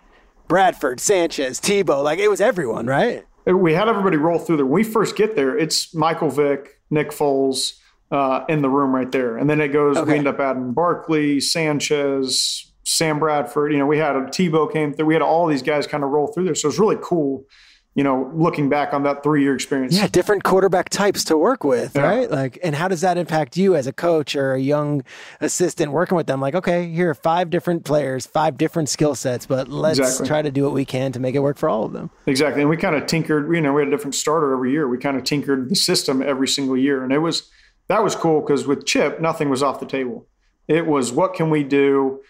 [0.47, 3.25] Bradford, Sanchez, Tebow, like it was everyone, right?
[3.53, 4.65] We had everybody roll through there.
[4.65, 7.73] When we first get there, it's Michael Vick, Nick Foles
[8.11, 9.37] uh, in the room right there.
[9.37, 10.11] And then it goes, Okay.
[10.13, 13.71] we end up adding Barkley, Sanchez, Sam Bradford.
[13.71, 15.05] You know, we had a Tebow came through.
[15.05, 16.55] We had all these guys kind of roll through there.
[16.55, 17.45] So it's really cool,
[17.97, 19.97] you know, looking back on that three year experience.
[19.97, 22.03] Yeah, different quarterback types to work with, Yeah.
[22.03, 22.29] right?
[22.29, 25.03] Like, and how does that impact you as a coach or a young
[25.41, 26.39] assistant working with them?
[26.39, 30.27] Like, okay, here are five different players, five different skill sets, but let's Exactly.
[30.27, 32.11] try to do what we can to make it work for all of them.
[32.27, 32.61] Exactly.
[32.61, 34.87] And we kind of tinkered, you know, we had a different starter every year.
[34.87, 37.03] We kind of tinkered the system every single year.
[37.03, 37.49] And it was,
[37.87, 40.27] that was cool because with Chip, nothing was off the table.
[40.67, 42.21] It was what can we do?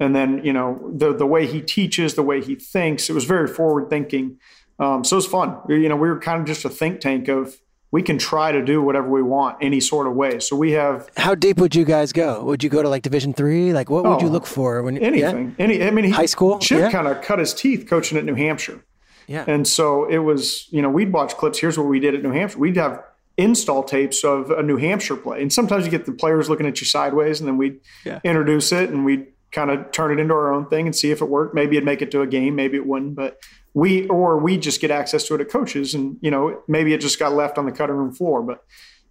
[0.00, 3.24] And then, you know, the, the way he teaches, the way he thinks, it was
[3.24, 4.38] very forward thinking.
[4.82, 5.56] Um, so it was fun.
[5.68, 7.56] You know, we were kind of just a think tank of
[7.92, 10.40] we can try to do whatever we want any sort of way.
[10.40, 12.42] So we have How deep would you guys go?
[12.44, 13.72] Would you go to like Division three?
[13.72, 15.54] Like, what would you Oh, look for when anything.
[15.58, 16.58] Any, I mean, he, High school?
[16.58, 16.90] Chip Yeah.
[16.90, 18.82] kind of cut his teeth coaching at New Hampshire.
[19.28, 19.44] Yeah.
[19.46, 21.58] And so it was, you know, we'd watch clips.
[21.58, 22.58] Here's what we did at New Hampshire.
[22.58, 23.02] We'd have
[23.36, 25.40] install tapes of a New Hampshire play.
[25.42, 28.20] And sometimes you get the players looking at you sideways, and then we'd Yeah.
[28.24, 31.20] introduce it and we'd kind of turn it into our own thing and see if
[31.22, 31.54] it worked.
[31.54, 33.14] Maybe it'd make it to a game, maybe it wouldn't.
[33.14, 33.38] But
[33.74, 37.00] we, or we just get access to it at coaches, and, you know, maybe it
[37.00, 38.42] just got left on the cutting room floor.
[38.42, 38.64] But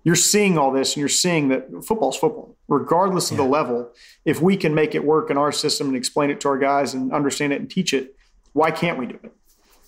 [0.04, 3.92] you're seeing all this and you're seeing that football's football, regardless of the level.
[4.26, 6.94] If we can make it work in our system and explain it to our guys
[6.94, 8.16] and understand it and teach it,
[8.54, 9.32] why can't we do it?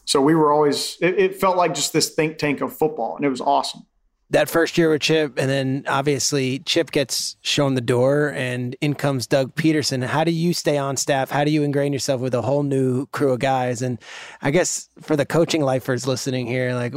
[0.06, 3.26] So we were always, it, it felt like just this think tank of football, and
[3.26, 3.86] it was awesome.
[4.34, 8.96] That first year with Chip, and then obviously Chip gets shown the door, and in
[8.96, 10.04] comes Doug Pederson.
[10.04, 11.30] How do you stay on staff?
[11.30, 13.84] How do you ingrain yourself with a whole new crew of guys?
[13.84, 14.00] And
[14.42, 16.96] I guess for the coaching lifers listening here, like,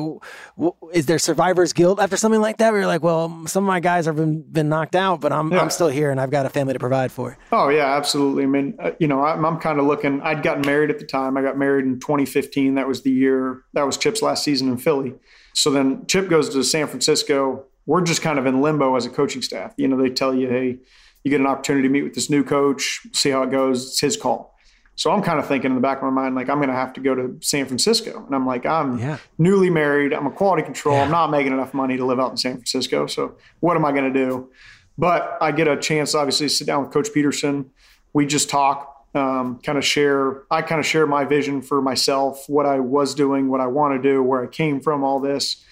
[0.95, 2.71] is there survivor's guilt after something like that?
[2.71, 5.53] Where you're like, well, some of my guys have been, been knocked out, but I'm
[5.53, 5.61] Yeah.
[5.61, 7.37] I'm still here, and I've got a family to provide for.
[7.53, 8.45] Oh yeah, absolutely.
[8.45, 10.23] I mean, uh, you know, I'm, I'm kind of looking.
[10.23, 11.37] I'd gotten married at the time.
[11.37, 12.77] I got married in 2015.
[12.77, 13.63] That was the year.
[13.75, 15.17] That was Chip's last season in Philly.
[15.57, 17.65] So then Chip goes to San Francisco.
[17.87, 19.73] We're just kind of in limbo as a coaching staff.
[19.77, 20.79] You know, they tell you, hey,
[21.25, 23.87] you get an opportunity to meet with this new coach, see how it goes.
[23.89, 24.55] It's his call.
[24.97, 26.75] So I'm kind of thinking in the back of my mind, like I'm going to
[26.75, 29.19] have to go to San Francisco, and I'm like, I'm Yeah.
[29.39, 30.13] newly married.
[30.15, 30.97] I'm a quality control.
[31.01, 33.07] I'm not making enough money to live out in San Francisco.
[33.07, 34.51] So what am I going to do?
[34.99, 37.67] But I get a chance, obviously, to sit down with Coach Pederson.
[38.15, 40.43] We just talk, um, kind of share.
[40.51, 44.01] I kind of share my vision for myself, what I was doing, what I want
[44.01, 45.65] to do, where I came from, all this.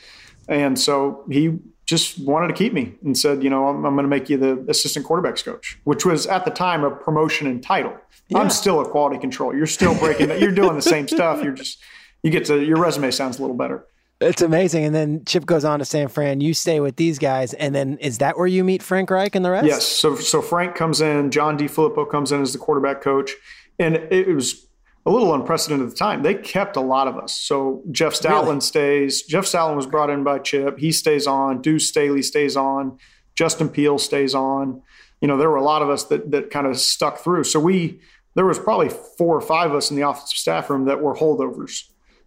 [0.49, 4.05] And so he just wanted to keep me and said, you know, I'm, I'm going
[4.05, 7.63] to make you the assistant quarterbacks coach, which was at the time a promotion and
[7.63, 7.95] title.
[8.35, 9.55] I'm still a quality control.
[9.55, 10.41] You're still breaking that.
[10.41, 11.43] You're doing the same stuff.
[11.43, 11.79] You're just,
[12.23, 13.87] you get to, your resume sounds a little better.
[14.21, 14.85] It's amazing.
[14.85, 16.41] And then Chip goes on to San Fran.
[16.41, 19.45] You stay with these guys, and then is that where you meet Frank Reich and
[19.45, 19.67] the rest?
[19.67, 19.87] Yes.
[19.87, 23.33] So so Frank comes in, John DeFilippo comes in as the quarterback coach,
[23.79, 24.67] and it, was
[25.05, 26.23] a little unprecedented at the time.
[26.23, 27.39] They kept a lot of us.
[27.39, 28.61] So Jeff Stoutland Really?
[28.61, 29.23] stays.
[29.23, 30.79] Jeff Stoutland was brought in by Chip.
[30.79, 31.61] He stays on.
[31.61, 32.99] Deuce Staley stays on.
[33.35, 34.81] Justin Peelle stays on.
[35.21, 37.45] You know, there were a lot of us that that kind of stuck through.
[37.45, 38.01] So we
[38.35, 41.15] there was probably four or five of us in the offensive staff room that were
[41.17, 41.85] holdovers.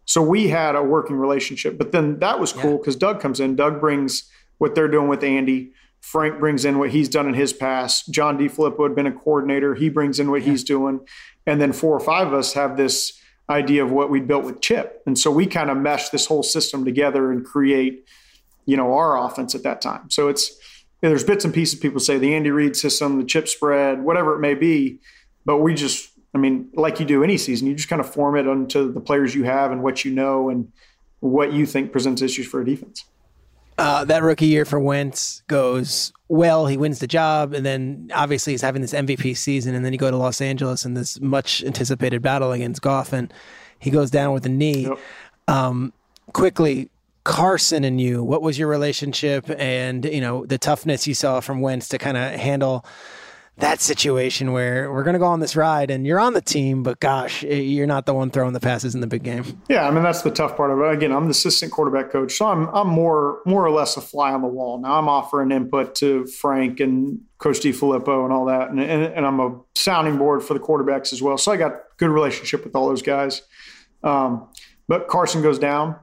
[0.07, 1.77] So we had a working relationship.
[1.77, 3.55] But then that was cool because Doug comes in.
[3.55, 4.23] Doug brings
[4.57, 5.73] what they're doing with Andy.
[5.99, 8.09] Frank brings in what he's done in his past.
[8.09, 9.75] John DeFilippo had been a coordinator.
[9.75, 11.01] He brings in what he's doing.
[11.45, 14.61] And then four or five of us have this idea of what we built with
[14.61, 15.03] Chip.
[15.05, 18.05] And so we kind of mesh this whole system together and create,
[18.65, 20.09] you know, our offense at that time.
[20.09, 20.57] So it's
[21.01, 24.39] there's bits and pieces people say the Andy Reid system, the chip spread, whatever it
[24.39, 24.99] may be.
[25.45, 28.35] But we just I mean, like you do any season, you just kind of form
[28.35, 30.71] it onto the players you have and what you know and
[31.19, 33.05] what you think presents issues for a defense.
[33.77, 36.65] Uh, that rookie year for Wentz goes well.
[36.65, 39.99] He wins the job, and then obviously he's having this MVP season, and then you
[39.99, 43.31] go to Los Angeles and this much anticipated battle against Goff, and
[43.77, 44.87] he goes down with a knee.
[44.87, 44.99] Yep.
[45.47, 45.93] Um,
[46.33, 46.89] quickly,
[47.23, 51.61] Carson and you, what was your relationship, and you know the toughness you saw from
[51.61, 52.83] Wentz to kind of handle
[53.57, 56.83] that situation where we're going to go on this ride and you're on the team,
[56.83, 59.61] but gosh, you're not the one throwing the passes in the big game.
[59.67, 60.93] Yeah, I mean that's the tough part of it.
[60.93, 64.31] Again, I'm the assistant quarterback coach, so I'm I'm more more or less a fly
[64.31, 64.79] on the wall.
[64.79, 69.25] Now I'm offering input to Frank and Coach Filippo and all that, and, and, and
[69.25, 71.37] I'm a sounding board for the quarterbacks as well.
[71.37, 73.41] So I got good relationship with all those guys.
[74.03, 74.49] Um,
[74.87, 75.95] but Carson goes down.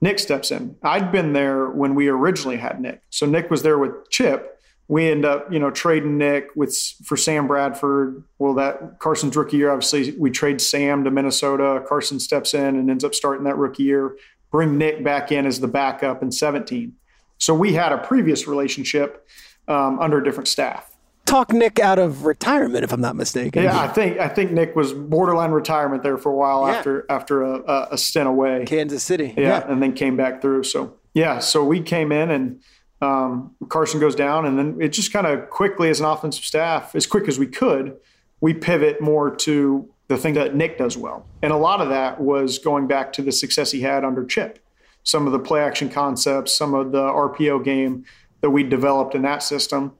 [0.00, 0.76] Nick steps in.
[0.82, 3.02] I'd been there when we originally had Nick.
[3.10, 4.53] So Nick was there with Chip,
[4.88, 8.22] we end up, you know, trading Nick with for Sam Bradford.
[8.38, 11.82] Well, that Carson's rookie year, obviously, we trade Sam to Minnesota.
[11.88, 14.16] Carson steps in and ends up starting that rookie year.
[14.50, 16.94] Bring Nick back in as the backup in 17.
[17.38, 19.26] So we had a previous relationship
[19.68, 20.90] um, under a different staff.
[21.24, 23.62] Talk Nick out of retirement, if I'm not mistaken.
[23.62, 26.74] Yeah, I think I think Nick was borderline retirement there for a while yeah.
[26.74, 29.32] after after a, a, stint away, Kansas City.
[29.36, 30.64] Yeah, yeah, and then came back through.
[30.64, 32.60] So yeah, so we came in and
[33.00, 36.94] um, Carson goes down, and then it just kind of quickly, as an offensive staff,
[36.94, 37.96] as quick as we could,
[38.40, 41.26] we pivot more to the thing that Nick does well.
[41.42, 44.58] And a lot of that was going back to the success he had under Chip.
[45.02, 48.04] Some of the play action concepts, some of the RPO game
[48.40, 49.92] that we developed in that system,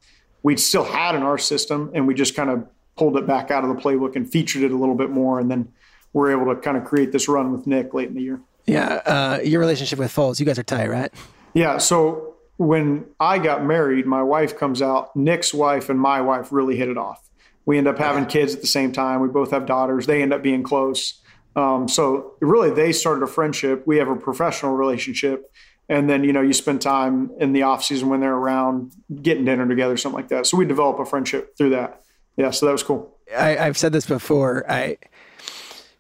[0.43, 2.67] we still had in our system, and we just kind of
[2.97, 5.41] pulled it back out of the playbook and featured it a little bit more.
[5.41, 5.73] And then
[6.13, 8.41] we're able to kind of create this run with Nick late in the year.
[8.67, 9.01] Yeah.
[9.05, 11.13] Uh, your relationship with Foles, you guys are tight, right?
[11.55, 11.79] Yeah.
[11.79, 16.77] So when I got married, my wife comes out, Nick's wife and my wife really
[16.77, 17.21] hit it off.
[17.67, 19.21] We end up having kids at the same time.
[19.21, 20.07] We both have daughters.
[20.07, 21.21] They end up being close.
[21.57, 23.87] Um, so really, they started a friendship.
[23.87, 25.51] We have a professional relationship.
[25.89, 28.93] And then, you know, you spend time in the off season when they're around
[29.23, 30.47] getting dinner together, something like that.
[30.47, 32.03] So we develop a friendship through that.
[32.37, 32.51] Yeah.
[32.51, 33.17] So that was cool.
[33.37, 34.65] I, I've said this before.
[34.71, 34.99] I,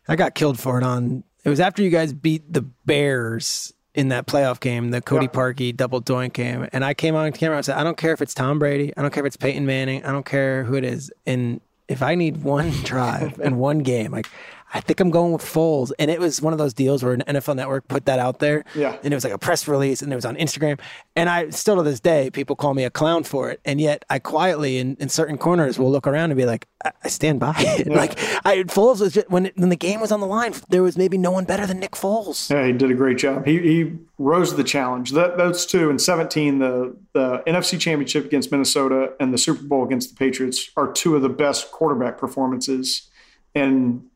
[0.08, 4.08] I got killed for it on, it was after you guys beat the Bears in
[4.08, 6.68] that playoff game, the Cody Parkey double doink game.
[6.72, 8.92] And I came on camera and said, I don't care if it's Tom Brady.
[8.96, 10.04] I don't care if it's Peyton Manning.
[10.04, 11.12] I don't care who it is.
[11.26, 14.28] And if I need one drive and one game, like
[14.74, 15.92] I think I'm going with Foles.
[16.00, 18.64] And it was one of those deals where an NFL network put that out there.
[18.74, 18.96] Yeah.
[19.02, 20.80] And it was like a press release and it was on Instagram.
[21.14, 23.60] And I still to this day, people call me a clown for it.
[23.64, 26.90] And yet I quietly in, in certain corners will look around and be like, I,
[27.04, 27.86] I stand by it.
[27.86, 27.94] Yeah.
[28.04, 30.82] Like I Foles was just, when, it, when the game was on the line, there
[30.82, 32.50] was maybe no one better than Nick Foles.
[32.50, 33.46] Yeah, he did a great job.
[33.46, 35.12] He, he rose to the challenge.
[35.12, 39.84] That, those two in 17, the, the NFC championship against Minnesota and the Super Bowl
[39.84, 43.08] against the Patriots are two of the best quarterback performances.
[43.54, 44.06] And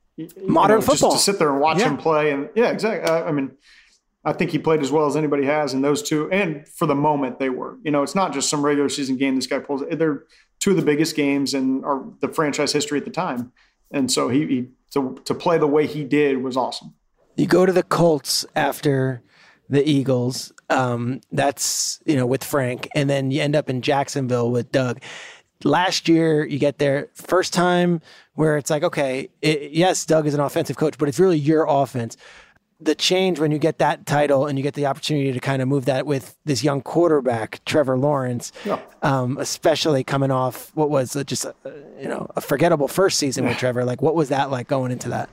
[0.42, 1.12] modern know, football.
[1.12, 1.88] Just to sit there and watch yeah.
[1.88, 3.08] him play, and yeah, exactly.
[3.10, 3.52] I, I, mean,
[4.24, 6.94] I think he played as well as anybody has in those two, and for the
[6.94, 7.78] moment they were.
[7.84, 9.82] You know, it's not just some regular season game this guy pulls.
[9.90, 10.24] They're
[10.60, 13.52] two of the biggest games in our, the franchise history at the time,
[13.90, 16.94] and so he, he to to play the way he did was awesome.
[17.36, 19.22] You go to the Colts after
[19.68, 20.52] the Eagles.
[20.70, 25.00] Um, that's you know with Frank, and then you end up in Jacksonville with Doug
[25.64, 28.00] last year you get there first time
[28.34, 31.66] where it's like okay it, yes doug is an offensive coach but it's really your
[31.68, 32.16] offense
[32.80, 35.66] the change when you get that title and you get the opportunity to kind of
[35.66, 38.78] move that with this young quarterback trevor lawrence yeah.
[39.02, 41.54] um, especially coming off what was just a,
[42.00, 45.08] you know a forgettable first season with trevor like what was that like going into
[45.08, 45.28] that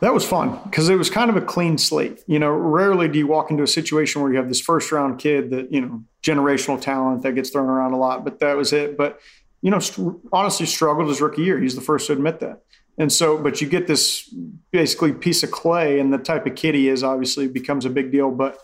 [0.00, 2.22] that was fun because it was kind of a clean slate.
[2.26, 5.18] You know, rarely do you walk into a situation where you have this first round
[5.18, 8.72] kid that, you know, generational talent that gets thrown around a lot, but that was
[8.72, 8.96] it.
[8.96, 9.18] But
[9.62, 11.60] you know, st- honestly struggled his rookie year.
[11.60, 12.62] He's the first to admit that.
[12.98, 14.32] And so, but you get this
[14.72, 18.10] basically piece of clay, and the type of kid he is obviously becomes a big
[18.10, 18.30] deal.
[18.30, 18.58] But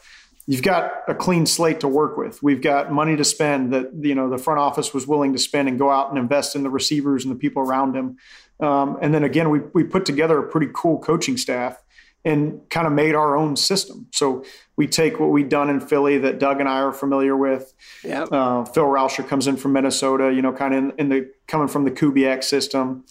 [0.46, 2.42] you've got a clean slate to work with.
[2.42, 5.68] We've got money to spend that you know the front office was willing to spend
[5.68, 8.16] and go out and invest in the receivers and the people around him.
[8.60, 11.80] Um, and then again, we we put together a pretty cool coaching staff
[12.24, 14.06] and kind of made our own system.
[14.12, 14.44] So
[14.76, 17.72] we take what we've done in Philly that Doug and I are familiar with.
[18.02, 18.24] Yeah.
[18.24, 21.68] Uh, Phil Rauscher comes in from Minnesota, you know, kind of in, in, the coming
[21.68, 23.04] from the Kubiak system.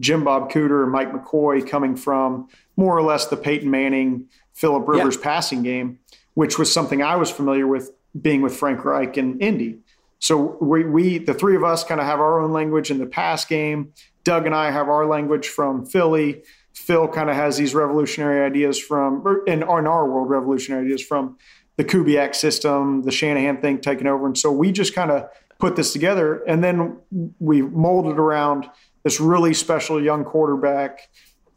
[0.00, 4.86] Jim Bob Cooter and Mike McCoy coming from more or less the Peyton Manning, Philip
[4.86, 5.22] Rivers yeah.
[5.22, 5.98] passing game,
[6.34, 7.90] which was something I was familiar with
[8.20, 9.78] being with Frank Reich and Indy.
[10.20, 13.06] So we, we the three of us kind of have our own language in the
[13.06, 13.92] pass game.
[14.24, 16.42] Doug and I have our language from Philly.
[16.78, 21.36] Phil kind of has these revolutionary ideas from, in, in our world, revolutionary ideas from
[21.76, 24.26] the Kubiak system, the Shanahan thing taking over.
[24.26, 26.98] And so we just kind of put this together and then
[27.38, 28.70] we molded around
[29.04, 31.08] this really special young quarterback,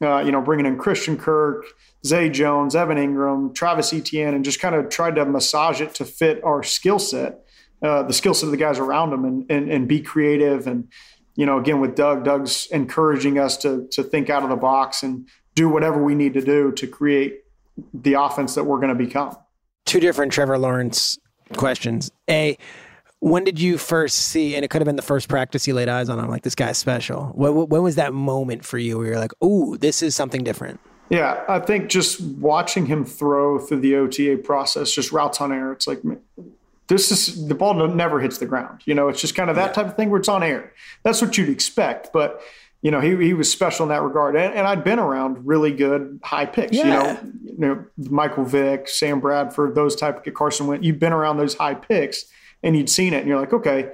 [0.01, 1.65] uh, you know, bringing in Christian Kirk,
[2.05, 6.05] Zay Jones, Evan Engram, Travis Etienne, and just kind of tried to massage it to
[6.05, 7.39] fit our skill set,
[7.83, 10.87] uh, the skill set of the guys around them and, and, and be creative and,
[11.35, 15.03] you know, again with Doug, Doug's encouraging us to to think out of the box
[15.03, 17.41] and do whatever we need to do to create
[17.93, 19.35] the offense that we're going to become.
[19.85, 21.17] Two different Trevor Lawrence
[21.57, 22.11] questions.
[22.29, 22.57] A,
[23.19, 25.89] When did you first see, and it could have been the first practice you laid
[25.89, 27.27] eyes on him, like this guy's special.
[27.35, 30.79] When, when was that moment for you where you're like, "Ooh, this is something different"?
[31.09, 35.73] Yeah, I think just watching him throw through the OTA process, just routes on air,
[35.73, 35.99] it's like
[36.91, 38.81] this is the ball never hits the ground.
[38.85, 39.73] You know, it's just kind of that yeah.
[39.73, 40.73] type of thing where it's on air.
[41.03, 42.41] That's what you'd expect, but
[42.81, 44.35] you know, he, he was special in that regard.
[44.35, 46.83] And, and I'd been around really good high picks, yeah.
[46.83, 50.85] you know, you know, Michael Vick, Sam Bradford, those type of Carson Wentz.
[50.85, 52.25] You've been around those high picks
[52.63, 53.91] and you'd seen it and you're like, okay,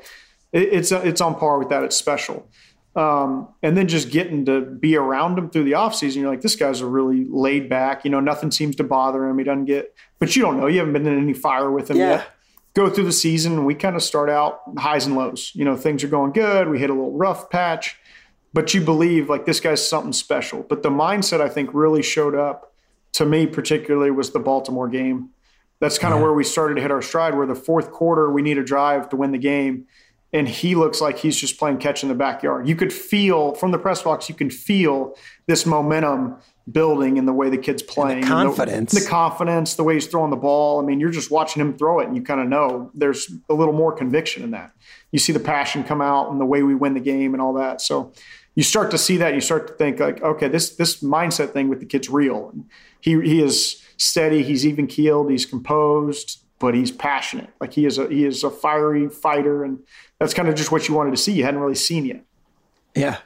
[0.54, 1.84] it, it's, it's on par with that.
[1.84, 2.50] It's special.
[2.96, 6.56] Um, and then just getting to be around him through the offseason, you're like, this
[6.56, 9.38] guy's a really laid back, you know, nothing seems to bother him.
[9.38, 10.66] He doesn't get, but you don't know.
[10.66, 12.10] You haven't been in any fire with him yeah.
[12.10, 12.28] yet.
[12.78, 13.66] Go through the season.
[13.66, 15.52] We kind of start out highs and lows.
[15.56, 16.70] You know, things are going good.
[16.70, 17.98] We hit a little rough patch,
[18.54, 20.62] but you believe like this guy's something special.
[20.62, 22.72] But the mindset I think really showed up
[23.14, 25.30] to me, particularly, was the Baltimore game.
[25.80, 26.26] That's kind of yeah.
[26.26, 29.10] where we started to hit our stride, where the fourth quarter, we need a drive
[29.10, 29.88] to win the game
[30.34, 32.68] and he looks like he's just playing catch in the backyard.
[32.68, 35.16] You could feel from the press box, you can feel
[35.46, 36.38] this momentum
[36.72, 38.24] building in the way the kid's playing.
[38.24, 38.94] And the confidence.
[38.94, 40.82] The, the, confidence, the way he's throwing the ball.
[40.82, 43.54] I mean, you're just watching him throw it and you kind of know there's a
[43.54, 44.72] little more conviction in that.
[45.12, 47.54] You see the passion come out and the way we win the game and all
[47.54, 47.82] that.
[47.82, 48.12] So
[48.56, 49.34] you start to see that.
[49.34, 52.54] You start to think like, okay, this this mindset thing with the kid's real.
[53.00, 54.44] He he is steady.
[54.44, 55.30] He's even keeled.
[55.32, 57.50] He's composed, but he's passionate.
[57.62, 59.80] Like he is a he is a fiery fighter and
[60.20, 61.34] that's kind of just what you wanted to see.
[61.34, 62.24] You hadn't really seen yet.
[62.96, 63.18] Yeah.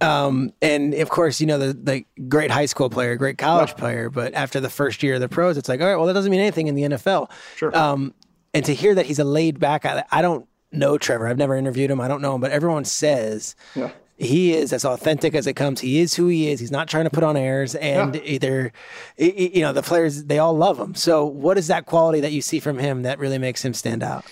[0.00, 4.10] Um, and of course, you know, the, the great high school player, great college player,
[4.10, 6.30] but after the first year of the pros, it's like, all right, well, that doesn't
[6.30, 7.30] mean anything in the NFL.
[7.56, 7.76] Sure.
[7.76, 8.14] Um,
[8.54, 11.26] and to hear that he's a laid back, I, I don't know Trevor.
[11.26, 12.00] I've never interviewed him.
[12.00, 13.90] I don't know him, but everyone says yeah.
[14.16, 15.80] he is as authentic as it comes.
[15.80, 16.60] He is who he is.
[16.60, 18.20] He's not trying to put on airs and yeah.
[18.24, 18.72] either,
[19.16, 20.94] you know, the players, they all love him.
[20.94, 24.02] So what is that quality that you see from him that really makes him stand
[24.02, 24.24] out?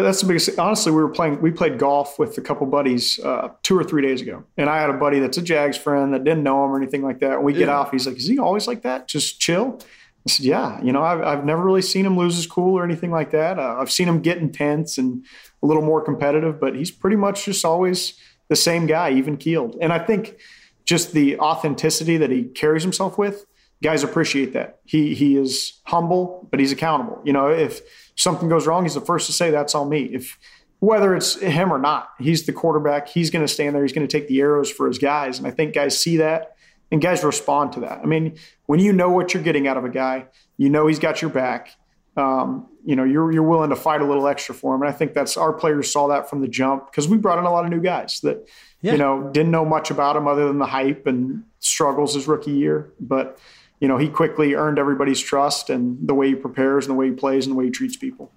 [0.00, 0.58] That's the biggest.
[0.58, 1.42] Honestly, we were playing.
[1.42, 4.80] We played golf with a couple buddies uh, two or three days ago, and I
[4.80, 7.32] had a buddy that's a Jags friend that didn't know him or anything like that.
[7.32, 7.58] And we yeah.
[7.58, 7.90] get off.
[7.90, 9.06] He's like, "Is he always like that?
[9.06, 9.78] Just chill?"
[10.26, 10.82] I said, "Yeah.
[10.82, 13.58] You know, I've, I've never really seen him lose his cool or anything like that.
[13.58, 15.26] Uh, I've seen him get intense and
[15.62, 18.14] a little more competitive, but he's pretty much just always
[18.48, 19.76] the same guy, even keeled.
[19.82, 20.38] And I think
[20.86, 23.44] just the authenticity that he carries himself with,
[23.82, 24.78] guys appreciate that.
[24.86, 27.20] He he is humble, but he's accountable.
[27.24, 27.82] You know, if
[28.14, 30.04] something goes wrong, he's the first to say that's all me.
[30.04, 30.38] If
[30.80, 33.08] whether it's him or not, he's the quarterback.
[33.08, 33.82] He's going to stand there.
[33.82, 36.56] He's going to take the arrows for his guys, and I think guys see that
[36.90, 38.00] and guys respond to that.
[38.02, 38.36] I mean,
[38.66, 40.26] when you know what you're getting out of a guy,
[40.58, 41.74] you know he's got your back.
[42.16, 44.92] Um, you know you're you're willing to fight a little extra for him, and I
[44.92, 47.64] think that's our players saw that from the jump because we brought in a lot
[47.64, 48.46] of new guys that
[48.82, 48.92] yeah.
[48.92, 52.52] you know didn't know much about him other than the hype and struggles his rookie
[52.52, 53.38] year, but
[53.82, 57.08] you know, he quickly earned everybody's trust and the way he prepares and the way
[57.08, 58.30] he plays and the way he treats people.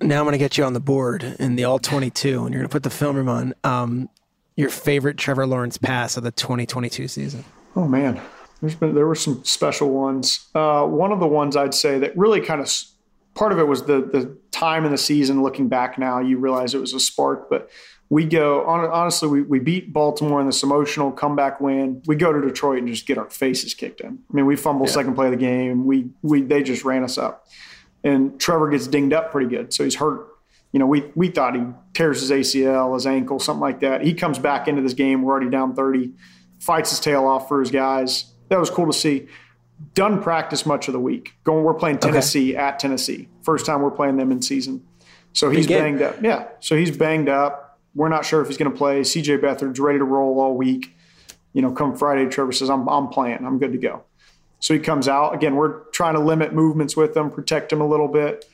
[0.00, 2.62] Now I'm going to get you on the board in the all 22, and you're
[2.62, 3.54] going to put the film room on.
[3.62, 4.10] Um,
[4.56, 7.44] your favorite Trevor Lawrence pass of the 2022 season?
[7.76, 8.20] Oh man,
[8.60, 10.48] there's been there were some special ones.
[10.52, 12.68] Uh, one of the ones I'd say that really kind of
[13.34, 15.44] part of it was the the time in the season.
[15.44, 17.70] Looking back now, you realize it was a spark, but
[18.10, 22.02] we go honestly we, we beat baltimore in this emotional comeback win.
[22.06, 24.18] We go to detroit and just get our faces kicked in.
[24.30, 24.92] I mean we fumble yeah.
[24.92, 25.84] second play of the game.
[25.84, 27.46] We we they just ran us up.
[28.04, 30.26] And trevor gets dinged up pretty good so he's hurt.
[30.72, 34.02] You know we we thought he tears his acl his ankle something like that.
[34.02, 35.22] He comes back into this game.
[35.22, 36.12] We're already down 30
[36.60, 38.32] fights his tail off for his guys.
[38.48, 39.28] That was cool to see.
[39.94, 41.34] Done practice much of the week.
[41.44, 42.58] Going we're playing tennessee okay.
[42.58, 43.28] at tennessee.
[43.42, 44.84] First time we're playing them in season.
[45.34, 46.22] So he's banged up.
[46.22, 46.48] Yeah.
[46.60, 47.67] So he's banged up
[47.98, 49.00] we're not sure if he's going to play.
[49.00, 50.96] CJ Beathard's ready to roll all week.
[51.52, 53.44] You know, come Friday, Trevor says, I'm, I'm playing.
[53.44, 54.04] I'm good to go.
[54.60, 55.34] So he comes out.
[55.34, 58.44] Again, we're trying to limit movements with him, protect him a little bit.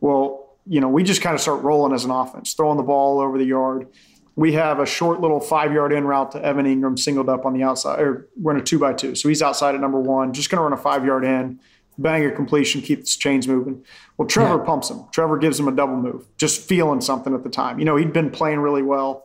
[0.00, 3.20] Well, you know, we just kind of start rolling as an offense, throwing the ball
[3.20, 3.86] over the yard.
[4.34, 7.52] We have a short little five yard in route to Evan Engram singled up on
[7.52, 9.14] the outside, or we're in a two by two.
[9.14, 11.60] So he's outside at number one, just going to run a five yard in
[12.00, 13.84] bang a completion, keep the chains moving.
[14.20, 14.64] Well, Trevor yeah.
[14.64, 15.04] pumps him.
[15.12, 17.78] Trevor gives him a double move, just feeling something at the time.
[17.78, 19.24] You know, he'd been playing really well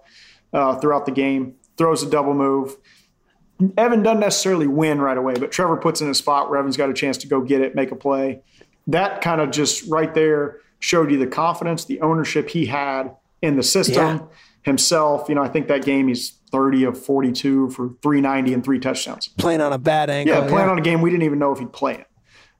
[0.53, 2.77] uh, throughout the game, throws a double move.
[3.77, 6.89] Evan doesn't necessarily win right away, but Trevor puts in a spot where Evan's got
[6.89, 8.41] a chance to go get it, make a play.
[8.87, 13.57] That kind of just right there showed you the confidence, the ownership he had in
[13.57, 14.25] the system yeah.
[14.61, 15.27] himself.
[15.27, 19.27] You know, I think that game he's 30 of 42 for 390 and three touchdowns.
[19.27, 20.33] Playing on a bad angle.
[20.33, 20.71] Yeah, playing yeah.
[20.71, 22.07] on a game we didn't even know if he'd play it.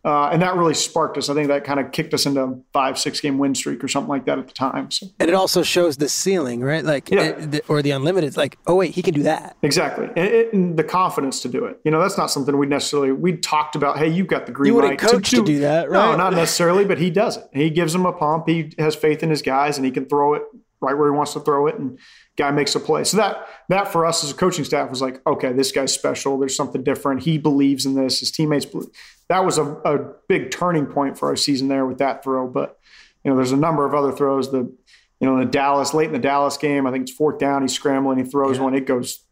[0.05, 1.29] Uh, and that really sparked us.
[1.29, 3.87] I think that kind of kicked us into a five, six game win streak or
[3.87, 4.91] something like that at the time.
[4.91, 5.07] So.
[5.19, 6.85] And it also shows the ceiling, right?
[6.85, 7.23] Like, yeah.
[7.23, 8.37] it, or the unlimited.
[8.37, 9.57] Like, oh wait, he can do that.
[9.63, 11.79] Exactly, and, it, and, the confidence to do it.
[11.83, 13.97] You know, that's not something we necessarily we talked about.
[13.97, 16.11] Hey, you've got the green you light coach to, do, to do that, right?
[16.11, 17.45] No, not necessarily, but he does it.
[17.51, 18.47] He gives him a pump.
[18.47, 20.43] He has faith in his guys, and he can throw it
[20.81, 21.97] right where he wants to throw it, and
[22.37, 23.03] guy makes a play.
[23.03, 26.37] So that that for us as a coaching staff was like, okay, this guy's special.
[26.37, 27.23] There's something different.
[27.23, 28.19] He believes in this.
[28.19, 28.89] His teammates believe.
[29.28, 32.47] That was a, a big turning point for our season there with that throw.
[32.47, 32.80] But
[33.23, 34.51] you know, there's a number of other throws.
[34.51, 34.71] The
[35.19, 37.61] you know, in the Dallas late in the Dallas game, I think it's fourth down.
[37.61, 38.17] He's scrambling.
[38.17, 38.63] He throws yeah.
[38.63, 38.76] one.
[38.76, 39.26] It goes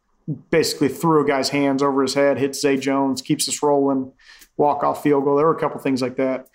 [0.49, 4.13] basically through a guy's hands over his head, hits Zay Jones, keeps us rolling,
[4.57, 5.35] walk off field goal.
[5.35, 6.47] There were a couple things like that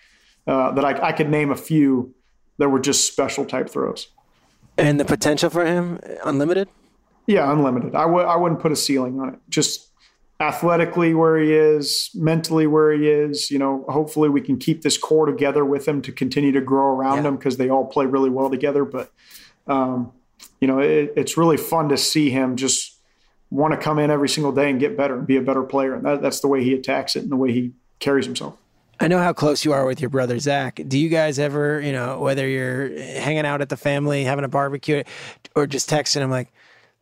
[0.47, 2.13] uh, that I, I could name a few
[2.57, 4.07] that were just special type throws.
[4.77, 6.67] And the potential for him unlimited?
[7.27, 7.95] Yeah, unlimited.
[7.95, 9.39] I w- I wouldn't put a ceiling on it.
[9.49, 9.88] Just
[10.39, 13.51] athletically where he is, mentally where he is.
[13.51, 16.95] You know, hopefully we can keep this core together with him to continue to grow
[16.95, 17.29] around yeah.
[17.29, 18.85] him because they all play really well together.
[18.85, 19.11] But
[19.67, 20.11] um,
[20.59, 22.97] you know, it, it's really fun to see him just
[23.51, 25.95] want to come in every single day and get better and be a better player.
[25.95, 28.55] And that, that's the way he attacks it and the way he carries himself.
[29.01, 30.81] I know how close you are with your brother Zac.
[30.87, 34.49] Do you guys ever, you know, whether you're hanging out at the family, having a
[34.49, 35.03] barbecue,
[35.55, 36.51] or just texting him like,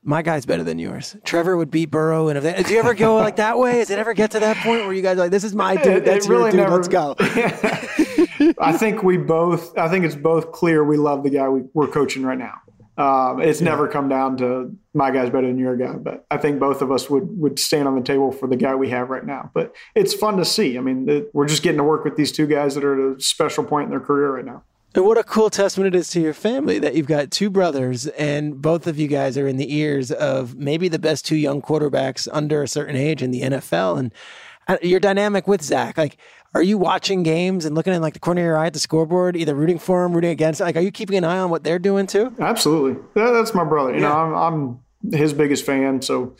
[0.08, 2.96] "My guy's better than yours." Trevor would beat Burrow, and if they, do you ever
[2.96, 3.74] go like that way?
[3.74, 5.76] Does it ever get to that point where you guys are like, "This is my
[5.76, 7.16] dude, that's really your dude, never, let's go"?
[8.60, 9.78] I think we both.
[9.78, 12.56] I think it's both clear we love the guy we, we're coaching right now.
[12.98, 13.70] Um, it's yeah.
[13.70, 16.92] never come down to my guy's better than your guy, but I think both of
[16.92, 19.52] us would would stand on the table for the guy we have right now.
[19.54, 20.78] But it's fun to see.
[20.78, 23.18] I mean, it, we're just getting to work with these two guys that are at
[23.18, 24.64] a special point in their career right now.
[24.98, 28.08] And what a cool testament it is to your family that you've got two brothers
[28.08, 31.62] and both of you guys are in the ears of maybe the best two young
[31.62, 34.00] quarterbacks under a certain age in the NFL.
[34.00, 34.12] And
[34.68, 36.18] uh, your dynamic with Zac, like
[36.56, 38.80] are you watching games and looking in like the corner of your eye at the
[38.80, 40.62] scoreboard, either rooting for them, rooting against?
[40.62, 42.34] Like, are you keeping an eye on what they're doing too?
[42.40, 43.00] Absolutely.
[43.14, 43.92] That, that's my brother.
[43.92, 44.10] You yeah.
[44.10, 46.02] know, I'm, I'm his biggest fan.
[46.02, 46.36] So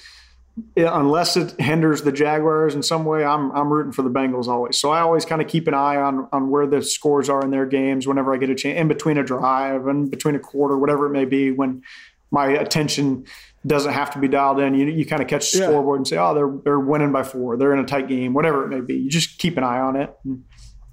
[0.76, 4.78] unless it hinders the Jaguars in some way, I'm I'm rooting for the Bengals always.
[4.78, 7.52] So I always kind of keep an eye on on where the scores are in
[7.52, 10.78] their games whenever I get a chance, in between a drive and between a quarter,
[10.78, 11.84] whatever it may be, when
[12.32, 13.26] my attention
[13.66, 14.74] doesn't have to be dialed in.
[14.74, 15.66] You, you kind of catch the yeah.
[15.66, 17.58] scoreboard and say, oh, they're they're winning by four.
[17.58, 18.96] They're in a tight game, whatever it may be.
[18.96, 20.16] You just keep an eye on it.
[20.24, 20.44] And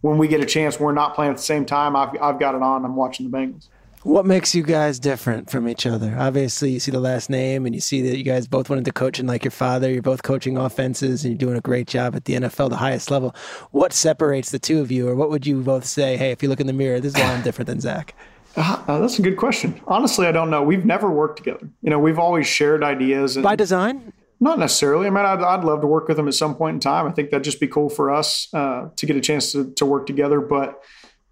[0.01, 1.97] when we get a chance, we're not playing at the same time.
[1.97, 2.85] I've I've got it on.
[2.85, 3.69] I'm watching the Bengals.
[4.05, 6.15] What makes you guys different from each other?
[6.19, 8.93] Obviously, you see the last name and you see that you guys both went into
[8.93, 9.91] coaching like your father.
[9.91, 13.11] You're both coaching offenses and you're doing a great job at the NFL, the highest
[13.11, 13.35] level.
[13.71, 16.19] What separates the two of you, or what would you both say?
[16.19, 18.15] Hey, if you look in the mirror, this is why I'm different than Zac.
[18.57, 19.81] Uh, that's a good question.
[19.89, 20.63] Honestly, I don't know.
[20.63, 21.69] We've never worked together.
[21.83, 23.37] You know, we've always shared ideas.
[23.37, 24.13] By design?
[24.39, 25.09] Not necessarily.
[25.09, 27.09] I mean, I'd, I'd love to work with him at some point in time.
[27.09, 29.85] I think that'd just be cool for us uh, to get a chance to, to
[29.85, 30.41] work together.
[30.41, 30.81] But,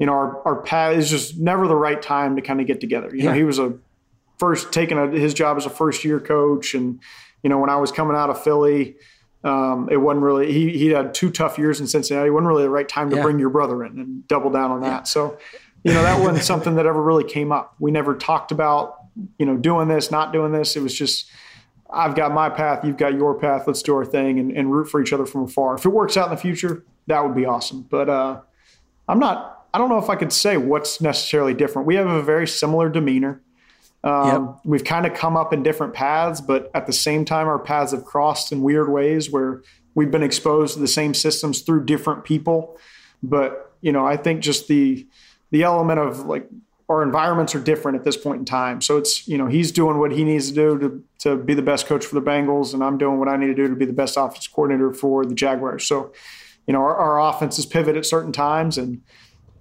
[0.03, 2.81] you know, our, our path is just never the right time to kind of get
[2.81, 3.15] together.
[3.15, 3.31] You yeah.
[3.31, 3.75] know, he was a
[4.37, 6.75] first taking a, his job as a first year coach.
[6.75, 6.99] And,
[7.45, 8.97] you know, when I was coming out of Philly,
[9.45, 12.27] um, it wasn't really, he, he had two tough years in Cincinnati.
[12.27, 13.23] It wasn't really the right time to yeah.
[13.23, 14.89] bring your brother in and double down on that.
[14.89, 15.03] Yeah.
[15.05, 15.39] So,
[15.85, 17.77] you know, that wasn't something that ever really came up.
[17.79, 18.97] We never talked about,
[19.39, 20.75] you know, doing this, not doing this.
[20.75, 21.31] It was just,
[21.89, 23.69] I've got my path, you've got your path.
[23.69, 25.77] Let's do our thing and, and root for each other from afar.
[25.77, 27.83] If it works out in the future, that would be awesome.
[27.83, 28.41] But uh,
[29.07, 31.87] I'm not, I don't know if I could say what's necessarily different.
[31.87, 33.41] We have a very similar demeanor.
[34.05, 34.61] Um, yep.
[34.65, 37.93] We've kind of come up in different paths, but at the same time, our paths
[37.93, 39.63] have crossed in weird ways where
[39.95, 42.77] we've been exposed to the same systems through different people.
[43.23, 45.07] But, you know, I think just the,
[45.51, 46.49] the element of like
[46.89, 48.81] our environments are different at this point in time.
[48.81, 51.63] So it's, you know, he's doing what he needs to do to, to be the
[51.63, 53.87] best coach for the Bengals, and I'm doing what I need to do to be
[53.87, 55.87] the best offense coordinator for the Jaguars.
[55.87, 56.13] So,
[56.67, 59.01] you know, our, our offenses pivot at certain times, and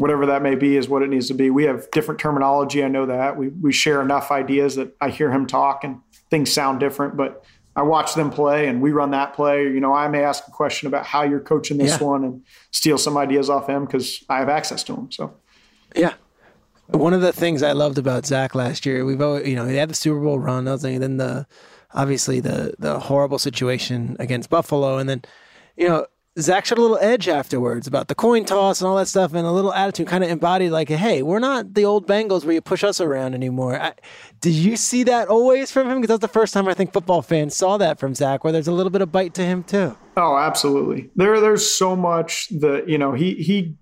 [0.02, 1.52] whatever that may be is what it needs to be.
[1.52, 2.84] We have different terminology.
[2.84, 3.38] I know that.
[3.38, 6.00] We, we share enough ideas that I hear him talk and
[6.32, 7.46] things sound different, but
[7.76, 9.62] I watch them play and we run that play.
[9.66, 12.08] You know, I may ask a question about how you're coaching this yeah.
[12.08, 15.12] one and steal some ideas off him because I have access to him.
[15.12, 15.36] So,
[15.96, 16.16] yeah.
[16.88, 19.76] One of the things I loved about Zac last year, we've always, you know, he
[19.76, 20.66] had the Super Bowl run.
[20.66, 21.46] Was thinking, then the
[21.94, 25.22] obviously the the horrible situation against Buffalo, and then
[25.78, 26.08] you know
[26.40, 29.46] Zac showed a little edge afterwards about the coin toss and all that stuff, and
[29.46, 32.62] a little attitude kind of embodied like, "Hey, we're not the old Bengals where you
[32.62, 33.94] push us around anymore." I,
[34.40, 36.00] did you see that always from him?
[36.00, 38.70] Because that's the first time I think football fans saw that from Zac, where there's
[38.70, 39.98] a little bit of bite to him too.
[40.16, 41.10] Oh, absolutely.
[41.18, 43.76] There, there's so much that you know he he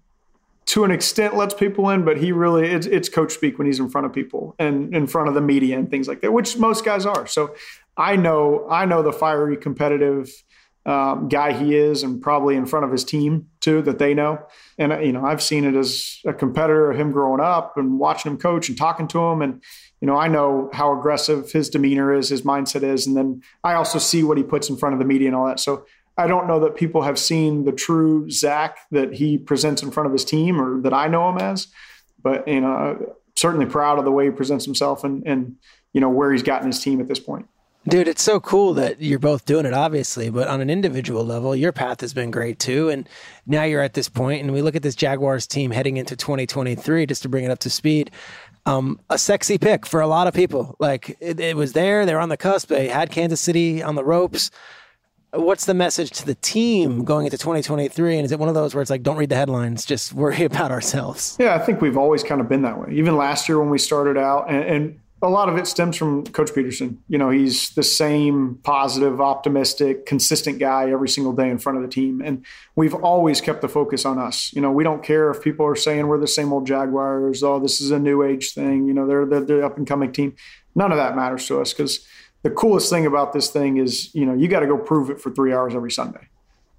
[0.68, 3.80] to an extent lets people in, but he really it's, it's coach speak when he's
[3.80, 6.58] in front of people and in front of the media and things like that, which
[6.58, 7.28] most guys are.
[7.28, 7.54] So
[7.96, 10.32] I know I know the fiery competitive
[10.90, 14.40] um, guy he is, and probably in front of his team too that they know.
[14.80, 18.32] And you know I've seen it as a competitor, of him growing up and watching
[18.32, 19.62] him coach and talking to him, and
[20.02, 23.76] you know I know how aggressive his demeanor is, his mindset is, and then I
[23.76, 25.60] also see what he puts in front of the media and all that.
[25.60, 25.86] So
[26.18, 30.08] I don't know that people have seen the true Zac that he presents in front
[30.08, 31.68] of his team or that I know him as,
[32.22, 35.56] but you know, certainly proud of the way he presents himself and, and
[35.94, 37.48] you know, where he's gotten his team at this point.
[37.88, 41.56] Dude, it's so cool that you're both doing it, obviously, but on an individual level,
[41.56, 42.90] your path has been great too.
[42.90, 43.08] And
[43.48, 47.06] now you're at this point, and we look at this Jaguars team heading into 2023,
[47.06, 48.12] just to bring it up to speed.
[48.66, 50.76] Um, a sexy pick for a lot of people.
[50.80, 53.96] Like it, it was there, they were on the cusp, they had Kansas City on
[53.96, 54.52] the ropes.
[55.32, 58.18] What's the message to the team going into 2023?
[58.18, 60.44] And is it one of those where it's like, don't read the headlines, just worry
[60.44, 61.38] about ourselves?
[61.40, 62.94] Yeah, I think we've always kind of been that way.
[62.94, 66.26] Even last year when we started out, and, and a lot of it stems from
[66.28, 66.98] Coach Pederson.
[67.10, 71.84] You know, he's the same positive, optimistic, consistent guy every single day in front of
[71.84, 72.22] the team.
[72.22, 72.46] And
[72.76, 74.54] we've always kept the focus on us.
[74.54, 77.60] You know, we don't care if people are saying we're the same old Jaguars, oh,
[77.60, 80.36] this is a new age thing, you know, they're, the up and coming team.
[80.76, 82.06] None of that matters to us because
[82.44, 85.20] the coolest thing about this thing is, you know, you got to go prove it
[85.20, 86.28] for three hours every Sunday.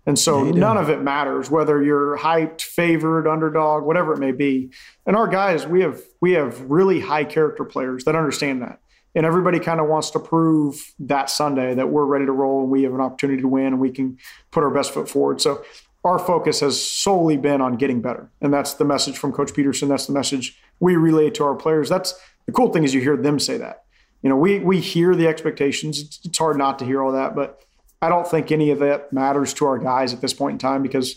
[0.07, 4.33] And so yeah, none of it matters whether you're hyped, favored, underdog, whatever it may
[4.33, 4.71] be.
[5.07, 8.81] And our guys, we have we have really high character players that understand that.
[9.15, 12.71] And everybody kind of wants to prove that Sunday that we're ready to roll and
[12.71, 14.19] we have an opportunity to win and we can
[14.53, 15.41] put our best foot forward.
[15.41, 15.65] So
[16.05, 18.31] our focus has solely been on getting better.
[18.41, 19.89] And that's the message from Coach Pederson.
[19.89, 21.89] That's the message we relay to our players.
[21.89, 22.15] That's
[22.47, 23.85] the cool thing is you hear them say that.
[24.23, 26.01] You know, we we hear the expectations.
[26.01, 27.65] It's, it's hard not to hear all that, but
[28.03, 30.83] I don't think any of that matters to our guys at this point in time
[30.83, 31.17] because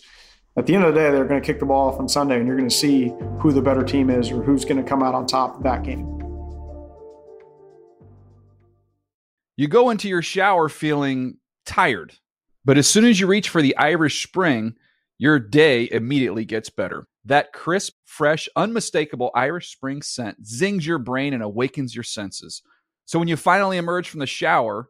[0.58, 2.38] at the end of the day, they're going to kick the ball off on Sunday
[2.38, 5.02] and you're going to see who the better team is or who's going to come
[5.02, 6.10] out on top of that game.
[9.56, 12.14] You go into your shower feeling tired,
[12.66, 14.76] but as soon as you reach for the Irish Spring,
[15.18, 17.08] your day immediately gets better.
[17.24, 22.62] That crisp, fresh, unmistakable Irish Spring scent zings your brain and awakens your senses.
[23.06, 24.90] So when you finally emerge from the shower,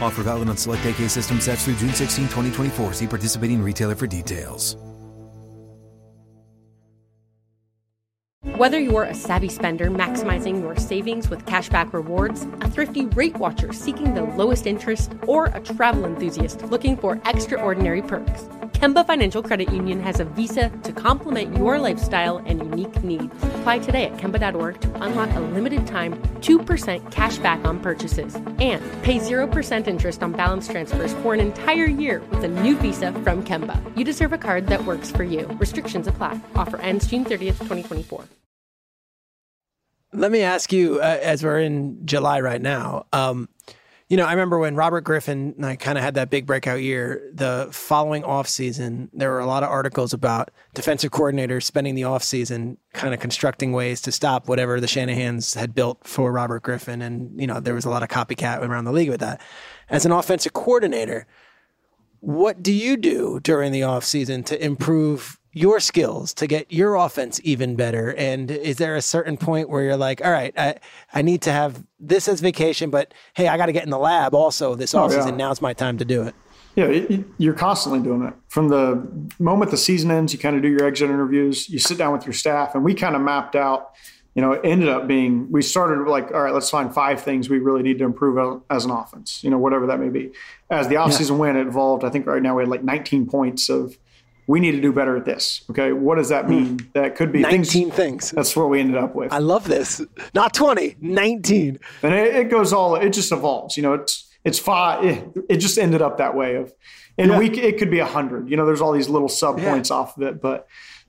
[0.00, 2.92] Offer valid on select AK system sets through June 16, 2024.
[2.94, 4.76] See participating retailer for details.
[8.56, 13.72] Whether you're a savvy spender maximizing your savings with cashback rewards, a thrifty rate watcher
[13.72, 18.44] seeking the lowest interest, or a travel enthusiast looking for extraordinary perks,
[18.74, 23.32] Kemba Financial Credit Union has a visa to complement your lifestyle and unique needs.
[23.42, 28.82] Apply today at Kemba.org to unlock a limited time 2% cash back on purchases and
[29.02, 33.44] pay 0% interest on balance transfers for an entire year with a new visa from
[33.44, 33.80] Kemba.
[33.96, 35.46] You deserve a card that works for you.
[35.60, 36.40] Restrictions apply.
[36.56, 38.24] Offer ends June 30th, 2024.
[40.12, 43.48] Let me ask you, uh, as we're in July right now, um,
[44.08, 46.82] you know, I remember when Robert Griffin and I kind of had that big breakout
[46.82, 52.02] year, the following offseason, there were a lot of articles about defensive coordinators spending the
[52.02, 57.00] offseason kind of constructing ways to stop whatever the Shanahans had built for Robert Griffin.
[57.00, 59.40] And, you know, there was a lot of copycat around the league with that.
[59.88, 61.26] As an offensive coordinator,
[62.20, 67.40] what do you do during the offseason to improve your skills to get your offense
[67.44, 68.14] even better?
[68.14, 70.76] And is there a certain point where you're like, all right, I,
[71.12, 73.98] I need to have this as vacation, but hey, I got to get in the
[73.98, 75.22] lab also this oh, offseason.
[75.22, 75.36] Oh, yeah.
[75.36, 76.34] Now's my time to do it.
[76.76, 78.34] Yeah, it, you're constantly doing it.
[78.48, 79.06] From the
[79.38, 82.26] moment the season ends, you kind of do your exit interviews, you sit down with
[82.26, 83.92] your staff, and we kind of mapped out,
[84.34, 87.48] you know, it ended up being, we started like, all right, let's find five things
[87.48, 90.32] we really need to improve as an offense, you know, whatever that may be.
[90.68, 91.36] As the offseason yeah.
[91.36, 92.02] went, it evolved.
[92.02, 93.96] I think right now we had like 19 points of
[94.46, 95.64] we need to do better at this.
[95.70, 96.78] Okay, what does that mean?
[96.78, 96.92] Mm.
[96.92, 98.30] That could be 19 things, things.
[98.30, 99.32] That's what we ended up with.
[99.32, 100.02] I love this.
[100.34, 101.78] Not 20, 19.
[102.02, 102.96] And it, it goes all.
[102.96, 103.76] It just evolves.
[103.76, 105.04] You know, it's it's five.
[105.04, 106.56] It, it just ended up that way.
[106.56, 106.72] Of
[107.16, 107.38] and yeah.
[107.38, 108.50] week, it could be a hundred.
[108.50, 109.96] You know, there's all these little sub points yeah.
[109.96, 110.66] off of it, but.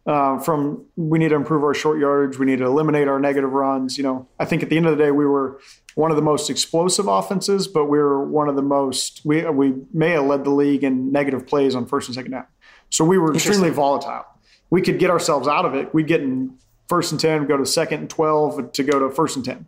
[0.08, 3.52] Uh, from we need to improve our short yardage, we need to eliminate our negative
[3.52, 3.98] runs.
[3.98, 5.60] You know, I think at the end of the day, we were
[5.96, 9.74] one of the most explosive offenses, but we were one of the most we we
[9.94, 12.46] may have led the league in negative plays on first and second down.
[12.90, 14.26] So we were extremely volatile.
[14.70, 15.94] We could get ourselves out of it.
[15.94, 16.58] We'd get in
[16.88, 19.66] first and 10, go to second and 12 to go to first and 10.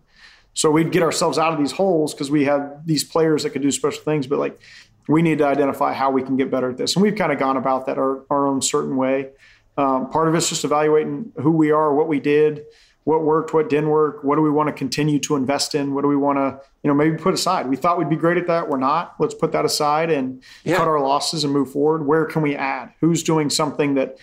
[0.54, 3.62] So we'd get ourselves out of these holes because we had these players that could
[3.62, 4.26] do special things.
[4.26, 4.60] But like,
[5.08, 6.96] we need to identify how we can get better at this.
[6.96, 9.30] And we've kind of gone about that our, our own certain way.
[9.78, 12.66] Um, part of it's just evaluating who we are, what we did,
[13.08, 16.02] what worked, what didn't work, what do we want to continue to invest in, what
[16.02, 17.66] do we want to, you know, maybe put aside.
[17.70, 19.16] We thought we'd be great at that, we're not.
[19.18, 20.76] Let's put that aside and yeah.
[20.76, 22.06] cut our losses and move forward.
[22.06, 22.92] Where can we add?
[23.00, 24.18] Who's doing something that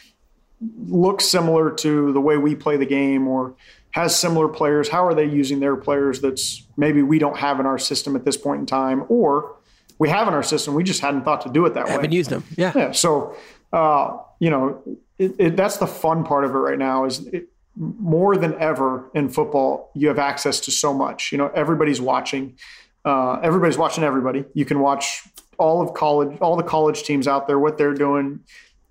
[0.87, 3.55] looks similar to the way we play the game or
[3.93, 4.91] has similar players?
[4.91, 8.27] How are they using their players that's maybe we don't have in our system at
[8.27, 9.57] this point in time, or
[9.99, 11.93] we have in our system, we just hadn't thought to do it that way.
[11.93, 12.73] Haven't used them, yeah.
[12.77, 12.93] Yeah.
[12.93, 13.35] So,
[13.73, 14.83] uh, you know,
[15.17, 19.11] it, it, that's the fun part of it right now is it, more than ever
[19.15, 21.33] in football, you have access to so much.
[21.33, 22.57] You know, everybody's watching.
[23.05, 24.45] Uh, everybody's watching everybody.
[24.55, 25.23] You can watch
[25.59, 28.41] all of college, all the college teams out there, what they're doing.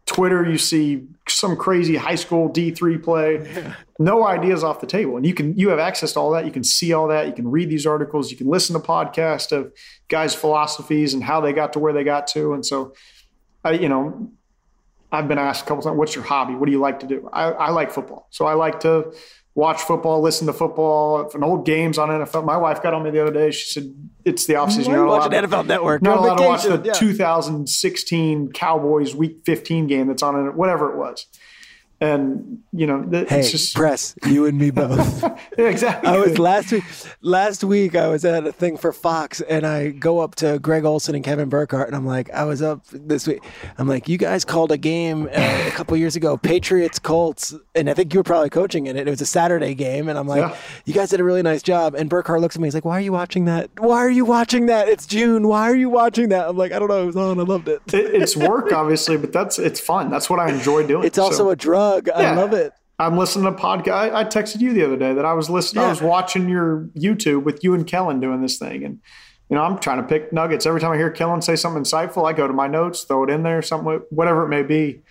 [0.06, 3.74] Twitter, you see some crazy high school D3 play.
[4.00, 5.16] No ideas off the table.
[5.16, 6.46] And you can you have access to all that.
[6.46, 7.28] You can see all that.
[7.28, 8.30] You can read these articles.
[8.30, 9.72] You can listen to podcasts of
[10.10, 12.54] guys' philosophies and how they got to where they got to.
[12.54, 12.94] And so
[13.64, 14.30] I, you know,
[15.14, 16.56] I've been asked a couple times, what's your hobby?
[16.56, 17.30] What do you like to do?
[17.32, 18.28] I, I like football.
[18.32, 19.14] So I like to
[19.56, 22.44] watch football, listen to football, and old games on NFL.
[22.44, 23.52] My wife got on me the other day.
[23.52, 23.94] She said
[24.26, 24.88] it's the offseason.
[24.88, 26.02] You're not watching NFL Network.
[26.02, 26.94] Not allowed to watch the yeah.
[26.94, 31.28] 2016 Cowboys Week 15 game that's on it, whatever it was
[32.04, 35.24] and you know it's hey, just press you and me both.
[35.58, 36.10] Exactly.
[36.10, 36.84] I was last week
[37.22, 40.84] last week i was at a thing for fox and i go up to greg
[40.84, 43.44] olsen and kevin burkhardt and i'm like i was up this week.
[43.78, 47.54] I'm like you guys called a game uh, a couple years ago patriots colts.
[47.76, 49.08] And i think you were probably coaching in it.
[49.08, 50.58] It was a saturday game and i'm like yeah.
[50.86, 51.96] you guys did a really nice job.
[51.96, 53.70] And burkhardt looks at me he's like why are you watching that?
[53.78, 54.90] Why are you watching that?
[54.90, 55.48] It's june.
[55.48, 56.50] Why are you watching that?
[56.50, 57.04] I'm like i don't know.
[57.04, 57.40] It was on.
[57.40, 60.10] I loved it, it it's work obviously but that's it's fun.
[60.10, 61.50] That's what i enjoy doing it's also so.
[61.52, 62.32] a drug yeah.
[62.32, 62.74] I love it.
[63.00, 63.92] I'm listening to a podcast.
[63.92, 65.82] I, I, texted you the other day that I was listening.
[65.82, 65.88] Yeah.
[65.88, 69.00] I was watching your YouTube with you and Kellen doing this thing, and
[69.50, 70.66] you know I'm trying to pick nuggets.
[70.66, 73.30] Every time I hear Kellen say something insightful, I go to my notes, throw it
[73.30, 75.02] in there, something whatever it may be.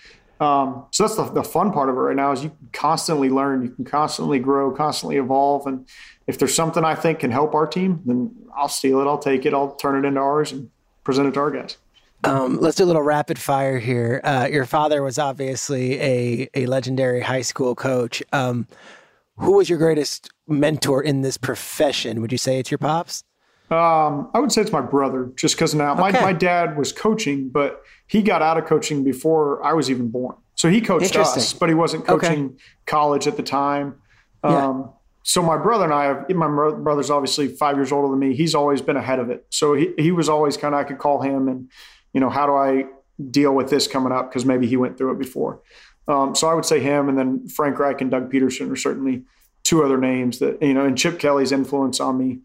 [0.41, 3.31] Um, so that's the, the fun part of it right now is you can constantly
[3.31, 5.87] learn, you can constantly grow, constantly evolve, and
[6.27, 9.47] if there's something I think can help our team, then I'll steal it, I'll take
[9.47, 10.71] it, I'll turn it into ours, and
[11.05, 11.77] present it to our guys.
[12.25, 14.21] Um, let's do a little rapid fire here.
[14.23, 18.23] Uh, your father was obviously a, a legendary high school coach.
[18.33, 18.67] Um,
[19.39, 22.21] who was your greatest mentor in this profession?
[22.21, 23.25] Would you say it's your pops?
[23.71, 26.13] Um, I would say it's my brother, just because now okay.
[26.13, 30.09] my, my dad was coaching, but he got out of coaching before I was even
[30.09, 30.37] born.
[30.55, 32.57] So he coached us, but he wasn't coaching okay.
[32.87, 33.97] college at the time.
[34.45, 34.69] Yeah.
[34.69, 34.93] Um,
[35.25, 38.35] so my brother and I, have, my brother's obviously five years older than me.
[38.37, 39.47] He's always been ahead of it.
[39.51, 41.71] So he, he was always kind of, I could call him and
[42.13, 42.85] you know, how do I
[43.31, 44.31] deal with this coming up?
[44.31, 45.61] Because maybe he went through it before.
[46.09, 49.25] Um, so I would say him, and then Frank Reich and Doug Pederson are certainly
[49.63, 52.41] two other names that you know, and Chip Kelly's influence on me.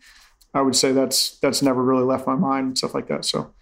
[0.53, 3.25] I would say that's that's never really left my mind and stuff like that.
[3.25, 3.53] So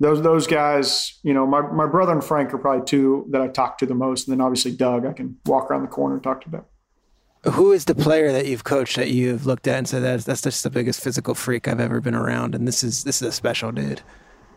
[0.00, 3.48] those those guys, you know, my my brother and Frank are probably two that I
[3.48, 6.24] talk to the most, and then obviously Doug, I can walk around the corner and
[6.24, 6.64] talk to them.
[7.52, 10.42] Who is the player that you've coached that you've looked at and said that's that's
[10.42, 13.32] just the biggest physical freak I've ever been around, and this is this is a
[13.32, 14.02] special dude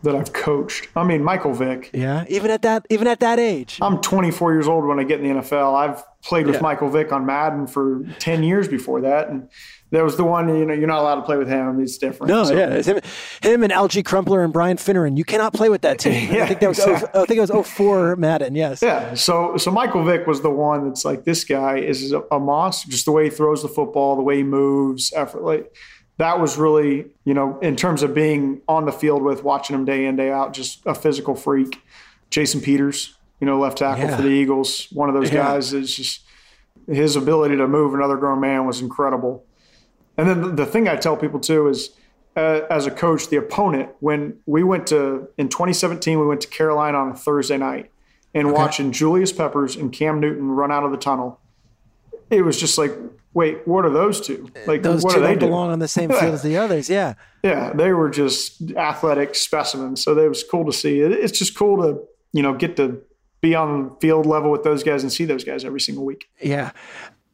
[0.02, 0.88] that I've coached.
[0.96, 1.90] I mean, Michael Vick.
[1.92, 3.78] Yeah, even at that even at that age.
[3.82, 5.74] I'm 24 years old when I get in the NFL.
[5.74, 6.62] I've played with yeah.
[6.62, 9.48] Michael Vick on Madden for 10 years before that, and
[9.90, 10.48] that was the one.
[10.48, 11.80] You know, you're not allowed to play with him.
[11.80, 12.28] It's different.
[12.28, 12.54] No, so.
[12.54, 13.00] yeah, it's him,
[13.42, 15.16] him and Alge Crumpler and Brian Finneran.
[15.18, 16.32] You cannot play with that team.
[16.32, 17.10] yeah, I think that was oh, exactly.
[17.20, 18.54] oh, I think it was 04 Madden.
[18.54, 18.82] Yes.
[18.82, 19.14] Yeah.
[19.14, 22.90] So so Michael Vick was the one that's like this guy is a, a monster.
[22.90, 25.74] Just the way he throws the football, the way he moves, effort like
[26.20, 29.86] that was really, you know, in terms of being on the field with, watching him
[29.86, 31.80] day in, day out, just a physical freak.
[32.28, 34.16] Jason Peters, you know, left tackle yeah.
[34.16, 35.44] for the Eagles, one of those yeah.
[35.44, 36.20] guys is just
[36.86, 39.46] his ability to move another grown man was incredible.
[40.18, 41.90] And then the thing I tell people too is,
[42.36, 46.48] uh, as a coach, the opponent, when we went to, in 2017, we went to
[46.48, 47.90] Carolina on a Thursday night
[48.34, 48.56] and okay.
[48.56, 51.40] watching Julius Peppers and Cam Newton run out of the tunnel,
[52.28, 52.92] it was just like,
[53.34, 54.50] wait, what are those two?
[54.66, 56.90] Like those what two don't belong on the same field as the others.
[56.90, 57.14] Yeah.
[57.42, 57.72] Yeah.
[57.72, 60.02] They were just athletic specimens.
[60.02, 61.00] So it was cool to see.
[61.00, 62.00] It's just cool to,
[62.32, 63.02] you know, get to
[63.40, 66.28] be on field level with those guys and see those guys every single week.
[66.40, 66.72] Yeah.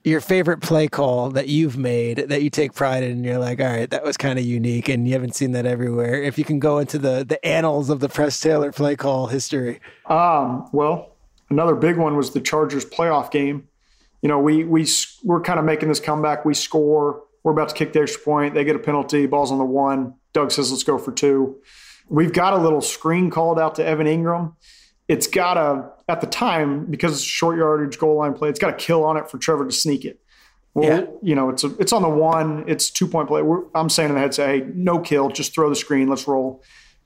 [0.04, 3.60] Your favorite play call that you've made that you take pride in, and you're like,
[3.60, 6.22] all right, that was kind of unique, and you haven't seen that everywhere.
[6.22, 9.80] If you can go into the the annals of the Press Taylor play call history.
[10.08, 11.16] Um, well,
[11.50, 13.66] another big one was the Chargers playoff game.
[14.22, 14.86] You know, we we
[15.24, 16.44] we're kind of making this comeback.
[16.44, 17.22] We score.
[17.42, 18.54] We're about to kick the extra point.
[18.54, 19.26] They get a penalty.
[19.26, 20.14] Ball's on the one.
[20.32, 21.56] Doug says, "Let's go for two.
[22.08, 24.54] We've got a little screen called out to Evan Engram.
[25.08, 28.48] it's got a at the time because it's a short yardage goal line play.
[28.48, 30.20] It's got a kill on it for Trevor to sneak it.
[30.74, 31.06] Well, yeah.
[31.22, 32.64] you know, it's a, it's on the one.
[32.66, 33.42] It's two point play.
[33.42, 36.28] We're, I'm saying in the head, say, hey, no kill, just throw the screen, let's
[36.28, 36.62] roll.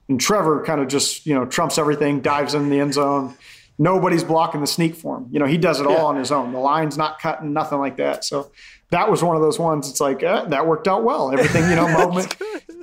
[0.08, 3.36] And Trevor kind of just you know trumps everything, dives in the end zone.
[3.80, 5.26] Nobody's blocking the sneak for him.
[5.32, 5.96] You know, he does it yeah.
[5.96, 6.52] all on his own.
[6.52, 8.24] The line's not cutting, nothing like that.
[8.24, 8.52] So
[8.90, 9.90] that was one of those ones.
[9.90, 11.32] It's like eh, that worked out well.
[11.32, 12.36] Everything, you know, moment.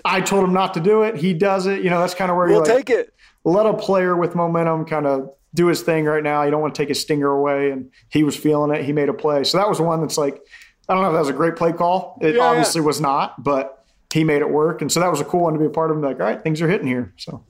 [0.04, 1.16] I told him not to do it.
[1.16, 1.84] He does it.
[1.84, 3.14] You know, that's kind of where you we'll you take it
[3.48, 6.44] let a player with momentum kind of do his thing right now.
[6.44, 7.72] You don't want to take a stinger away.
[7.72, 8.84] And he was feeling it.
[8.84, 9.46] He made a play.
[9.46, 10.42] So that was one that's like,
[10.90, 12.20] I don't know if that was a great play call.
[12.22, 12.88] It yeah, obviously yeah.
[12.88, 14.82] was not, but he made it work.
[14.82, 15.98] And so that was a cool one to be a part of.
[15.98, 17.14] Like, all right, things are hitting here.
[17.16, 17.42] So.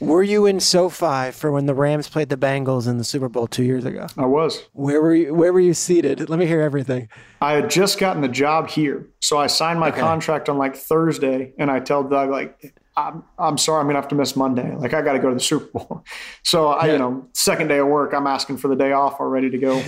[0.00, 3.46] Were you in SoFi for when the Rams played the Bengals in the Super Bowl
[3.46, 4.06] two years ago?
[4.16, 4.62] I was.
[4.72, 5.34] Where were you?
[5.34, 6.28] Where were you seated?
[6.28, 7.08] Let me hear everything.
[7.40, 10.00] I had just gotten the job here, so I signed my okay.
[10.00, 14.08] contract on like Thursday, and I tell Doug like, I'm, I'm sorry, I'm gonna have
[14.08, 14.74] to miss Monday.
[14.74, 16.04] Like I got to go to the Super Bowl.
[16.46, 19.48] So I, you know, second day of work, I'm asking for the day off already
[19.50, 19.82] to go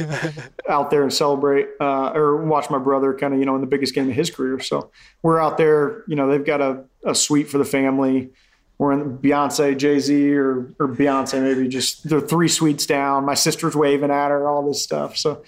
[0.68, 3.66] out there and celebrate uh, or watch my brother kind of, you know, in the
[3.66, 4.58] biggest game of his career.
[4.58, 4.90] So
[5.22, 6.02] we're out there.
[6.08, 8.30] You know, they've got a, a suite for the family.
[8.78, 13.24] We're in Beyonce, Jay Z, or or Beyonce maybe just they're three suites down.
[13.24, 15.16] My sister's waving at her, all this stuff.
[15.16, 15.42] So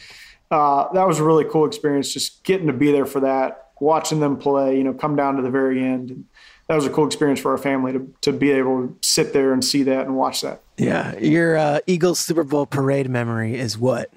[0.50, 4.20] uh, that was a really cool experience, just getting to be there for that, watching
[4.20, 4.78] them play.
[4.78, 6.10] You know, come down to the very end.
[6.10, 6.24] And,
[6.68, 9.52] that was a cool experience for our family to, to be able to sit there
[9.52, 10.60] and see that and watch that.
[10.76, 11.18] Yeah.
[11.18, 14.10] Your uh, Eagles Super Bowl parade memory is what?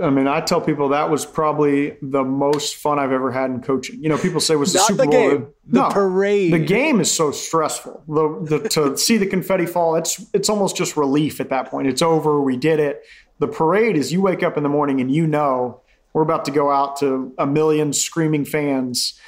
[0.00, 3.60] I mean, I tell people that was probably the most fun I've ever had in
[3.60, 4.02] coaching.
[4.02, 5.12] You know, people say was the Super the Bowl.
[5.12, 6.52] Game, the no, parade.
[6.52, 8.04] The game is so stressful.
[8.08, 11.88] The, the, to see the confetti fall, it's it's almost just relief at that point.
[11.88, 12.40] It's over.
[12.40, 13.02] We did it.
[13.38, 15.82] The parade is you wake up in the morning and you know
[16.12, 19.18] we're about to go out to a million screaming fans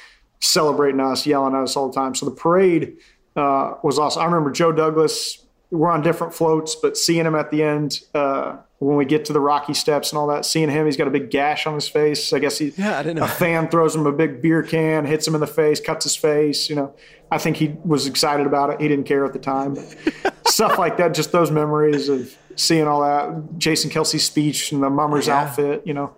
[0.41, 2.15] celebrating us, yelling at us all the time.
[2.15, 2.97] So the parade
[3.35, 4.21] uh, was awesome.
[4.21, 5.45] I remember Joe Douglas.
[5.69, 9.33] We're on different floats, but seeing him at the end uh, when we get to
[9.33, 11.87] the Rocky Steps and all that, seeing him, he's got a big gash on his
[11.87, 12.33] face.
[12.33, 13.25] I guess he, yeah, I didn't know.
[13.25, 16.15] A fan throws him a big beer can, hits him in the face, cuts his
[16.15, 16.67] face.
[16.67, 16.95] You know,
[17.29, 18.81] I think he was excited about it.
[18.81, 19.77] He didn't care at the time.
[20.47, 23.59] stuff like that, just those memories of seeing all that.
[23.59, 25.41] Jason Kelce's speech and the mummer's yeah.
[25.41, 25.83] outfit.
[25.85, 26.15] You know,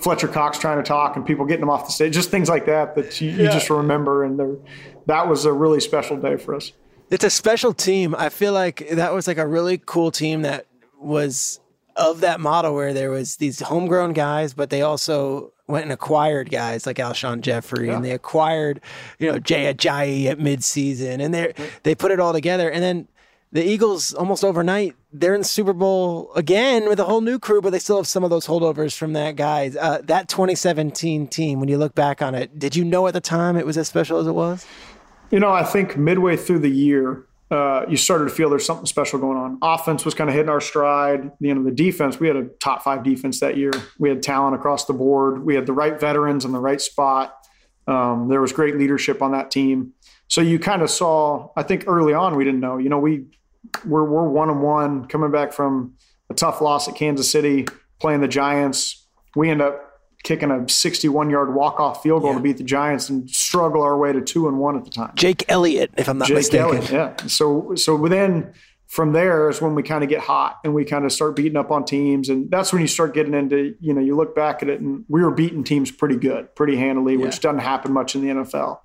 [0.00, 2.64] Fletcher Cox trying to talk and people getting him off the stage, just things like
[2.64, 3.42] that that you, yeah.
[3.42, 4.24] you just remember.
[4.24, 4.58] And
[5.04, 6.72] that was a really special day for us.
[7.10, 8.14] It's a special team.
[8.16, 10.64] I feel like that was like a really cool team that
[10.98, 11.59] was
[12.00, 16.50] of that model where there was these homegrown guys, but they also went and acquired
[16.50, 17.96] guys like Alshon Jeffery yeah.
[17.96, 18.80] and they acquired,
[19.18, 22.70] you know, Jay Ajayi at midseason and they they put it all together.
[22.70, 23.06] And then
[23.52, 27.60] the Eagles almost overnight they're in the Super Bowl again with a whole new crew,
[27.60, 29.70] but they still have some of those holdovers from that guy.
[29.78, 33.20] Uh, that 2017 team, when you look back on it, did you know at the
[33.20, 34.66] time it was as special as it was?
[35.30, 38.86] You know, I think midway through the year, uh, you started to feel there's something
[38.86, 39.58] special going on.
[39.60, 41.32] Offense was kind of hitting our stride.
[41.40, 43.72] You know, the defense, we had a top five defense that year.
[43.98, 45.44] We had talent across the board.
[45.44, 47.36] We had the right veterans in the right spot.
[47.88, 49.94] Um, there was great leadership on that team.
[50.28, 52.78] So you kind of saw, I think early on, we didn't know.
[52.78, 53.24] You know, we
[53.84, 55.94] we're we're one and one coming back from
[56.30, 57.66] a tough loss at Kansas City,
[57.98, 59.08] playing the Giants.
[59.34, 59.89] We end up
[60.22, 62.36] kicking a 61 yard walk off field goal yeah.
[62.36, 65.12] to beat the Giants and struggle our way to two and one at the time.
[65.14, 66.66] Jake Elliott, if I'm not Jake mistaken.
[66.66, 67.16] Elliott, yeah.
[67.26, 68.52] So so then
[68.86, 71.56] from there is when we kind of get hot and we kind of start beating
[71.56, 74.62] up on teams and that's when you start getting into you know you look back
[74.62, 77.24] at it and we were beating teams pretty good pretty handily yeah.
[77.24, 78.80] which doesn't happen much in the nfl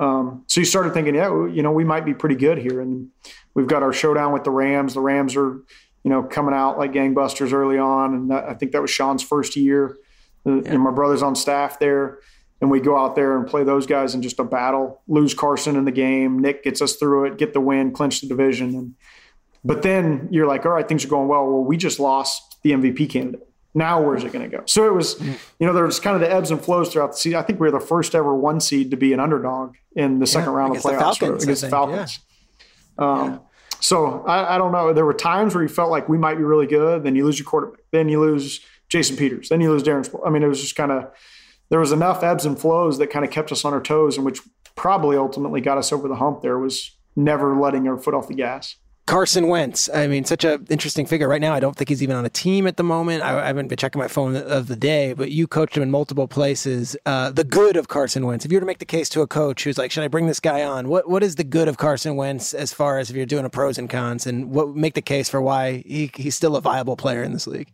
[0.00, 3.10] um, so you started thinking yeah you know we might be pretty good here and
[3.54, 4.94] We've got our showdown with the Rams.
[4.94, 5.60] The Rams are,
[6.04, 9.22] you know, coming out like gangbusters early on, and that, I think that was Sean's
[9.22, 9.98] first year.
[10.44, 10.60] Yeah.
[10.66, 12.18] And my brother's on staff there,
[12.60, 15.02] and we go out there and play those guys in just a battle.
[15.08, 16.38] Lose Carson in the game.
[16.38, 18.74] Nick gets us through it, get the win, clinch the division.
[18.74, 18.94] And
[19.64, 21.46] but then you're like, all right, things are going well.
[21.46, 23.48] Well, we just lost the MVP candidate.
[23.74, 24.64] Now where's it going to go?
[24.66, 25.38] So it was, mm.
[25.58, 27.38] you know, there was kind of the ebbs and flows throughout the season.
[27.38, 30.26] I think we were the first ever one seed to be an underdog in the
[30.26, 32.20] second yeah, round of playoffs the Falcons, against the Falcons.
[32.98, 33.04] Yeah.
[33.04, 33.38] Um, yeah.
[33.80, 34.92] So I, I, don't know.
[34.92, 37.02] There were times where you felt like we might be really good.
[37.02, 37.80] Then you lose your quarterback.
[37.90, 38.60] Then you lose
[38.92, 39.48] Jason Peters.
[39.48, 40.06] Then you lose Darren.
[40.06, 40.26] Sproles.
[40.26, 41.10] I mean, it was just kind of
[41.70, 44.26] there was enough ebbs and flows that kind of kept us on our toes, and
[44.26, 44.40] which
[44.74, 46.42] probably ultimately got us over the hump.
[46.42, 48.76] There was never letting our foot off the gas.
[49.06, 49.90] Carson Wentz.
[49.92, 51.26] I mean, such an interesting figure.
[51.26, 53.22] Right now, I don't think he's even on a team at the moment.
[53.22, 55.90] I, I haven't been checking my phone of the day, but you coached him in
[55.90, 56.94] multiple places.
[57.04, 58.44] Uh, the good of Carson Wentz.
[58.44, 60.26] If you were to make the case to a coach who's like, should I bring
[60.26, 60.88] this guy on?
[60.88, 63.50] What What is the good of Carson Wentz as far as if you're doing a
[63.50, 66.96] pros and cons, and what make the case for why he, he's still a viable
[66.96, 67.72] player in this league?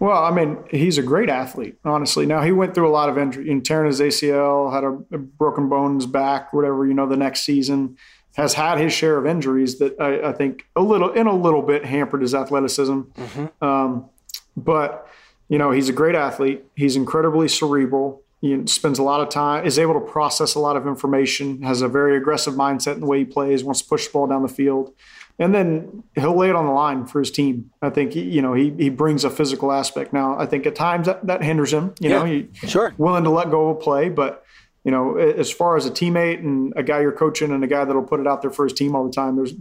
[0.00, 2.26] Well, I mean, he's a great athlete, honestly.
[2.26, 5.18] Now he went through a lot of injury, and tearing his ACL, had a, a
[5.18, 6.86] broken bone in his back, whatever.
[6.86, 7.96] You know, the next season
[8.36, 11.62] has had his share of injuries that I, I think a little in a little
[11.62, 12.92] bit hampered his athleticism.
[12.92, 13.64] Mm-hmm.
[13.64, 14.10] Um,
[14.56, 15.08] but
[15.48, 16.64] you know, he's a great athlete.
[16.74, 18.22] He's incredibly cerebral.
[18.40, 21.80] He spends a lot of time, is able to process a lot of information, has
[21.80, 24.42] a very aggressive mindset in the way he plays, wants to push the ball down
[24.42, 24.92] the field
[25.38, 27.70] and then he'll lay it on the line for his team.
[27.82, 30.12] I think you know he he brings a physical aspect.
[30.12, 31.94] Now I think at times that, that hinders him.
[32.00, 34.44] You yeah, know, he, sure willing to let go of a play, but
[34.84, 37.84] you know as far as a teammate and a guy you're coaching and a guy
[37.84, 39.54] that'll put it out there for his team all the time, there's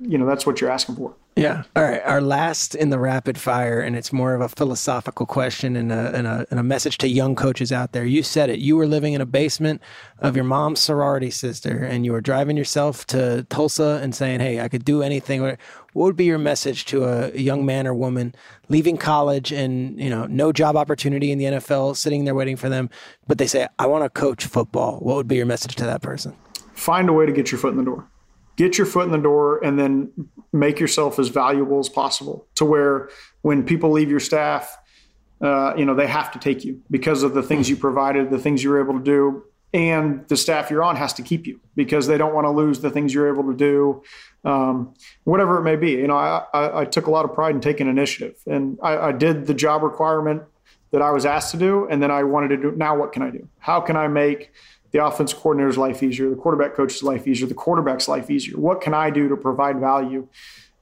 [0.00, 1.14] you know that's what you're asking for.
[1.34, 1.62] Yeah.
[1.74, 2.02] All right.
[2.04, 6.14] Our last in the rapid fire, and it's more of a philosophical question and a,
[6.14, 8.04] and a, and a message to young coaches out there.
[8.04, 8.58] You said it.
[8.58, 9.80] You were living in a basement
[10.18, 14.60] of your mom's sorority sister, and you were driving yourself to Tulsa and saying, "Hey,
[14.60, 15.58] I could do anything." What
[15.94, 18.34] would be your message to a young man or woman
[18.68, 22.68] leaving college and you know no job opportunity in the NFL, sitting there waiting for
[22.68, 22.90] them,
[23.26, 26.02] but they say, "I want to coach football." What would be your message to that
[26.02, 26.36] person?
[26.74, 28.06] Find a way to get your foot in the door
[28.62, 30.12] get your foot in the door and then
[30.52, 33.10] make yourself as valuable as possible to where
[33.40, 34.78] when people leave your staff
[35.40, 38.38] uh, you know they have to take you because of the things you provided the
[38.38, 39.44] things you were able to do
[39.74, 42.80] and the staff you're on has to keep you because they don't want to lose
[42.80, 44.02] the things you're able to do
[44.44, 44.92] um,
[45.24, 45.92] whatever it may be.
[45.92, 48.96] You know I, I, I, took a lot of pride in taking initiative and I,
[49.08, 50.42] I did the job requirement
[50.92, 53.22] that i was asked to do and then i wanted to do now what can
[53.22, 53.48] i do?
[53.58, 54.52] How can i make
[54.92, 58.58] the offense coordinator's life easier, the quarterback coach's life easier, the quarterback's life easier.
[58.58, 60.28] What can I do to provide value?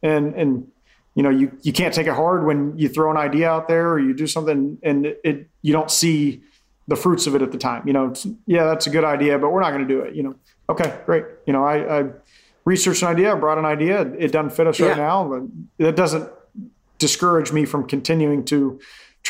[0.02, 0.70] And and
[1.14, 3.90] you know, you you can't take it hard when you throw an idea out there
[3.90, 6.42] or you do something and it, it you don't see
[6.88, 7.86] the fruits of it at the time.
[7.86, 8.12] You know,
[8.46, 10.14] yeah, that's a good idea, but we're not going to do it.
[10.14, 10.34] You know,
[10.68, 11.24] okay, great.
[11.46, 12.11] You know, I, I
[12.64, 14.88] researched an idea, I brought an idea, it doesn't fit us yeah.
[14.88, 16.28] right now, but that doesn't
[16.98, 18.80] discourage me from continuing to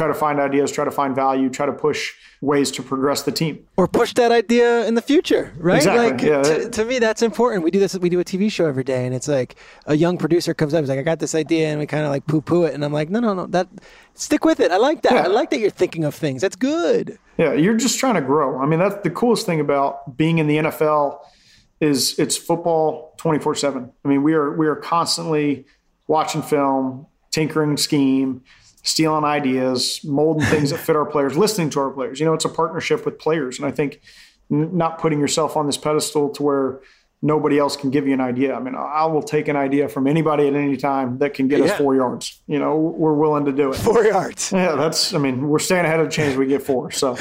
[0.01, 3.33] try to find ideas, try to find value, try to push ways to progress the
[3.33, 5.77] team or push that idea in the future, right?
[5.77, 6.11] Exactly.
[6.11, 6.43] Like yeah.
[6.43, 7.65] to, to, me, that's important.
[7.65, 7.95] We do this.
[7.99, 10.81] We do a TV show every day, and it's like a young producer comes up,
[10.81, 12.83] he's like, "I got this idea," and we kind of like poo poo it, and
[12.83, 13.69] I'm like, "No, no, no, that
[14.15, 14.71] stick with it.
[14.71, 15.13] I like that.
[15.13, 15.25] Yeah.
[15.25, 16.41] I like that you're thinking of things.
[16.41, 18.59] That's good." Yeah, you're just trying to grow.
[18.59, 21.21] I mean, that's the coolest thing about being in the NFL
[21.81, 23.93] is it's football 24 seven.
[24.03, 25.67] I mean, we are we are constantly
[26.07, 28.43] watching film, tinkering scheme
[28.83, 32.21] stealing ideas, molding things that fit our players, listening to our players.
[32.21, 33.59] You know, it's a partnership with players.
[33.59, 34.01] And I think
[34.51, 36.81] n- not putting yourself on this pedestal to where
[37.23, 38.55] nobody else can give you an idea.
[38.55, 41.59] I mean, I will take an idea from anybody at any time that can get
[41.59, 41.67] yeah.
[41.67, 42.41] us four yards.
[42.47, 43.77] You know, we're willing to do it.
[43.77, 44.53] Four yards.
[44.53, 46.37] Yeah, that's, I mean, we're staying ahead of the chains.
[46.37, 46.91] We get four.
[46.91, 47.19] So,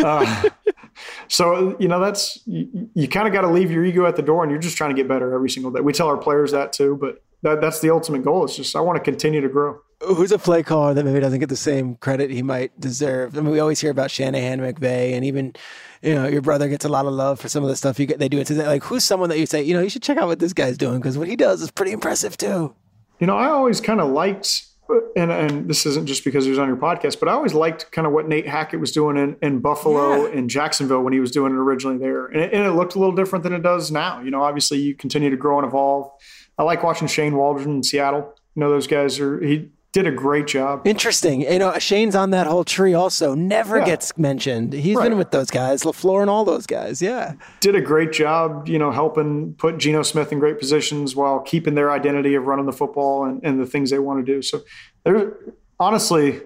[0.00, 0.50] uh,
[1.28, 4.22] so, you know, that's, you, you kind of got to leave your ego at the
[4.22, 5.80] door and you're just trying to get better every single day.
[5.80, 8.44] We tell our players that too, but that, that's the ultimate goal.
[8.44, 11.40] It's just, I want to continue to grow who's a play caller that maybe doesn't
[11.40, 13.36] get the same credit he might deserve?
[13.36, 15.54] I mean, we always hear about Shanahan, McVay, and even
[16.02, 18.06] you know your brother gets a lot of love for some of the stuff you
[18.06, 18.18] get.
[18.18, 18.66] They do it today.
[18.66, 20.78] Like, who's someone that you say, you know, you should check out what this guy's
[20.78, 22.74] doing because what he does is pretty impressive too.
[23.18, 24.66] You know, I always kind of liked.
[25.14, 27.92] And, and this isn't just because he was on your podcast, but I always liked
[27.92, 30.36] kind of what Nate Hackett was doing in, in Buffalo yeah.
[30.36, 32.26] and Jacksonville when he was doing it originally there.
[32.26, 34.20] And it, and it looked a little different than it does now.
[34.20, 36.10] You know, obviously you continue to grow and evolve.
[36.58, 38.34] I like watching Shane Waldron in Seattle.
[38.56, 40.86] You know, those guys are, he, did a great job.
[40.86, 41.42] Interesting.
[41.42, 43.34] You know, Shane's on that whole tree also.
[43.34, 43.86] Never yeah.
[43.86, 44.72] gets mentioned.
[44.72, 45.08] He's right.
[45.08, 47.02] been with those guys, LaFleur and all those guys.
[47.02, 47.34] Yeah.
[47.60, 51.74] Did a great job, you know, helping put Geno Smith in great positions while keeping
[51.74, 54.42] their identity of running the football and, and the things they want to do.
[54.42, 54.62] So
[55.04, 55.36] there
[55.80, 56.40] honestly,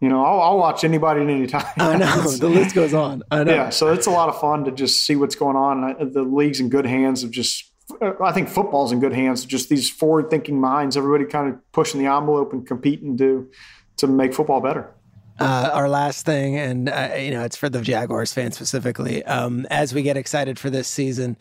[0.00, 1.64] you know, I'll, I'll watch anybody at any time.
[1.78, 2.22] I know.
[2.22, 3.22] the list goes on.
[3.30, 3.54] I know.
[3.54, 3.70] Yeah.
[3.70, 6.12] So it's a lot of fun to just see what's going on.
[6.12, 7.70] The league's in good hands of just
[8.00, 9.44] I think football's in good hands.
[9.44, 13.50] Just these forward-thinking minds, everybody kind of pushing the envelope and competing to
[13.98, 14.90] to make football better.
[15.38, 19.24] Uh, our last thing, and uh, you know, it's for the Jaguars fans specifically.
[19.24, 21.36] Um, as we get excited for this season,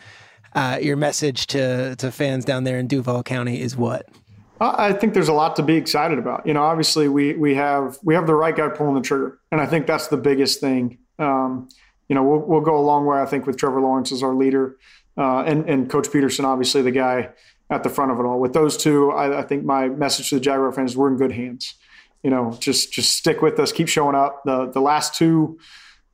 [0.53, 4.09] uh, your message to to fans down there in Duval County is what?
[4.59, 6.45] I think there's a lot to be excited about.
[6.45, 9.61] You know, obviously we we have we have the right guy pulling the trigger, and
[9.61, 10.99] I think that's the biggest thing.
[11.19, 11.69] Um,
[12.09, 13.19] you know, we'll, we'll go a long way.
[13.19, 14.77] I think with Trevor Lawrence as our leader
[15.17, 17.29] uh, and and Coach Pederson, obviously the guy
[17.69, 18.39] at the front of it all.
[18.39, 21.17] With those two, I, I, think my message to the Jaguar fans is we're in
[21.17, 21.75] good hands.
[22.23, 24.43] You know, just just stick with us, keep showing up.
[24.45, 25.59] The the last two,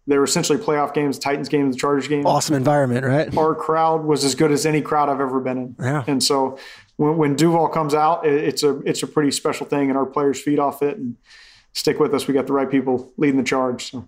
[0.07, 2.25] they were essentially playoff games, Titans game, the Chargers game.
[2.25, 3.35] Awesome environment, right?
[3.37, 5.75] Our crowd was as good as any crowd I've ever been in.
[5.79, 6.03] Yeah.
[6.07, 6.57] And so
[6.97, 10.05] when, when Duval comes out, it, it's a it's a pretty special thing, and our
[10.05, 11.15] players feed off it and
[11.73, 12.27] stick with us.
[12.27, 13.91] We got the right people leading the charge.
[13.91, 14.07] So.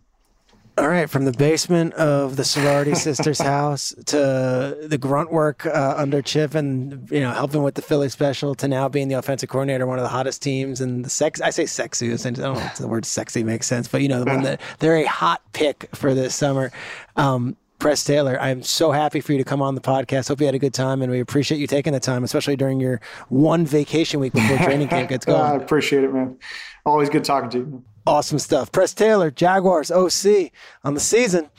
[0.77, 5.95] All right, from the basement of the sorority sister's house to the grunt work uh,
[5.97, 9.49] under Chip and you know helping with the Philly special to now being the offensive
[9.49, 11.41] coordinator, one of the hottest teams and the sex.
[11.41, 12.13] I say sexy.
[12.13, 14.61] I don't know if the word sexy makes sense, but you know the one that
[14.79, 16.71] they're a hot pick for this summer.
[17.17, 20.27] Um, Press Taylor, I'm so happy for you to come on the podcast.
[20.27, 22.79] Hope you had a good time, and we appreciate you taking the time, especially during
[22.79, 25.41] your one vacation week before training camp gets going.
[25.41, 26.37] I appreciate it, man.
[26.85, 27.83] Always good talking to you.
[28.05, 28.71] Awesome stuff.
[28.71, 30.51] Press Taylor, Jaguars OC
[30.83, 31.49] on the season.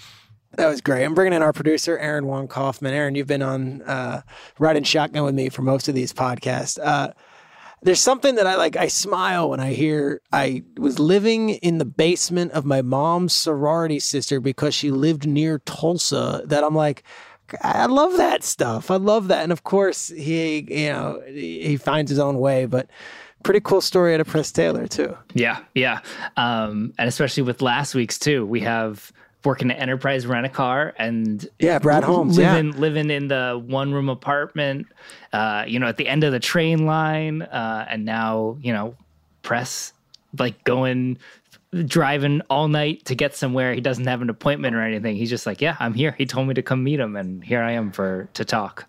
[0.57, 1.05] That was great.
[1.05, 2.93] I'm bringing in our producer, Aaron Juan Kaufman.
[2.93, 4.23] Aaron, you've been on uh,
[4.59, 6.79] riding shotgun with me for most of these podcasts.
[6.83, 7.13] Uh,
[7.83, 8.77] there's something that I like.
[8.77, 13.99] I smile when I hear I was living in the basement of my mom's sorority
[13.99, 16.43] sister because she lived near Tulsa.
[16.45, 17.03] That I'm like,
[17.63, 18.91] I love that stuff.
[18.91, 19.43] I love that.
[19.43, 22.89] And of course, he, you know, he finds his own way, but
[23.43, 25.17] pretty cool story out of Press Taylor too.
[25.35, 26.01] Yeah, yeah,
[26.37, 29.13] um, and especially with last week's too, we have
[29.45, 32.79] working at Enterprise Rent a Car and yeah, Brad Holmes living yeah.
[32.79, 34.87] living in the one room apartment,
[35.33, 38.95] uh, you know, at the end of the train line, uh, and now you know,
[39.43, 39.93] press
[40.39, 41.19] like going
[41.87, 43.75] driving all night to get somewhere.
[43.75, 45.17] He doesn't have an appointment or anything.
[45.17, 46.15] He's just like, yeah, I'm here.
[46.19, 48.87] He told me to come meet him, and here I am for to talk.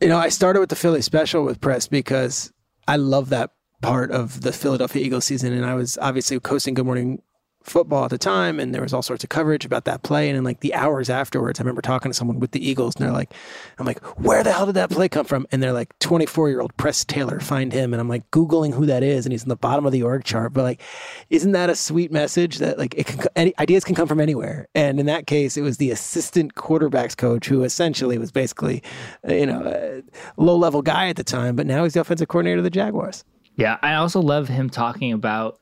[0.00, 2.52] You know, I started with the Philly special with press because
[2.88, 3.50] I love that
[3.80, 7.22] part of the Philadelphia Eagles season, and I was obviously coasting Good Morning
[7.62, 10.30] Football at the time, and there was all sorts of coverage about that play.
[10.30, 13.04] And in like the hours afterwards, I remember talking to someone with the Eagles, and
[13.04, 13.34] they're like,
[13.78, 16.62] "I'm like, where the hell did that play come from?" And they're like, "24 year
[16.62, 19.50] old Press Taylor, find him." And I'm like googling who that is, and he's in
[19.50, 20.54] the bottom of the org chart.
[20.54, 20.80] But like,
[21.28, 24.66] isn't that a sweet message that like it can, any ideas can come from anywhere?
[24.74, 28.82] And in that case, it was the assistant quarterbacks coach who essentially was basically,
[29.28, 29.60] uh, you know,
[30.38, 32.70] a low level guy at the time, but now he's the offensive coordinator of the
[32.70, 33.22] Jaguars.
[33.60, 35.58] Yeah, I also love him talking about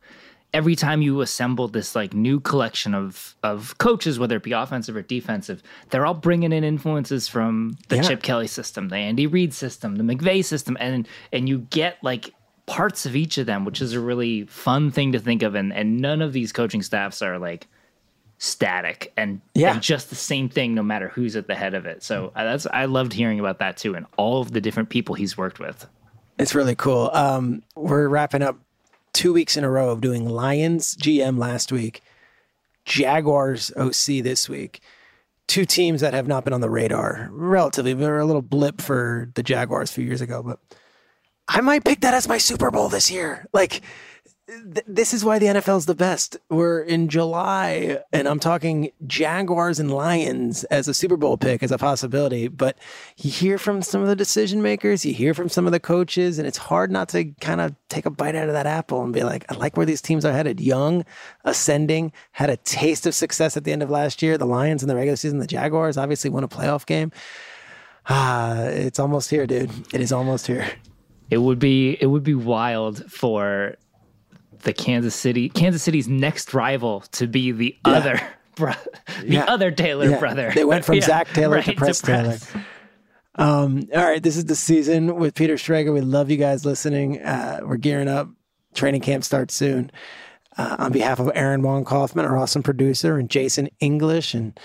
[0.55, 4.97] every time you assemble this like new collection of of coaches, whether it be offensive
[4.97, 8.03] or defensive, they're all bringing in influences from the Yeah.
[8.03, 12.33] Chip Kelly system, the Andy Reid system, the McVay system, and and you get like
[12.67, 15.55] parts of each of them, which is a really fun thing to think of.
[15.55, 17.67] And and none of these coaching staffs are like
[18.39, 19.73] static and, Yeah.
[19.73, 22.03] and just the same thing no matter who's at the head of it.
[22.05, 25.15] So uh, that's I loved hearing about that too and all of the different people
[25.17, 25.87] he's worked with.
[26.39, 27.11] It's really cool.
[27.13, 28.59] Um, we're wrapping up
[29.13, 32.03] two weeks in a row of doing Lions GM last week,
[32.85, 34.81] Jaguars OC this week.
[35.49, 37.95] Two teams that have not been on the radar relatively.
[37.95, 40.61] They were a little blip for the Jaguars a few years ago, but
[41.49, 43.47] I might pick that as my Super Bowl this year.
[43.53, 43.83] Like,
[44.49, 46.37] th- this is why the NFL is the best.
[46.49, 51.71] We're in July, and I'm talking Jaguars and Lions as a Super Bowl pick as
[51.71, 52.49] a possibility.
[52.49, 52.79] But
[53.17, 56.39] you hear from some of the decision makers, you hear from some of the coaches,
[56.39, 59.13] and it's hard not to kind of take a bite out of that apple and
[59.13, 60.61] be like, I like where these teams are headed.
[60.61, 61.05] Young,
[61.45, 64.39] ascending, had a taste of success at the end of last year.
[64.39, 67.13] The Lions in the regular season, the Jaguars obviously won a playoff game.
[68.09, 69.71] Ah, it's almost here, dude.
[69.93, 70.67] It is almost here.
[71.31, 73.77] It would be it would be wild for
[74.63, 78.21] the Kansas City Kansas City's next rival to be the other
[78.57, 78.73] bro,
[79.21, 79.45] the Yeah.
[79.45, 80.19] other Taylor Yeah.
[80.19, 80.53] brother.
[80.55, 82.37] They went from Yeah, Zac Taylor to right, Press Taylor.
[83.37, 85.93] Um, all right, this is the season with Peter Schrager.
[85.95, 87.23] We love you guys listening.
[87.23, 88.29] Uh, we're gearing up.
[88.75, 89.91] Training camp starts soon.
[90.57, 94.59] Uh, on behalf of Aaron Wong Kaufman, our awesome producer, and Jason English, and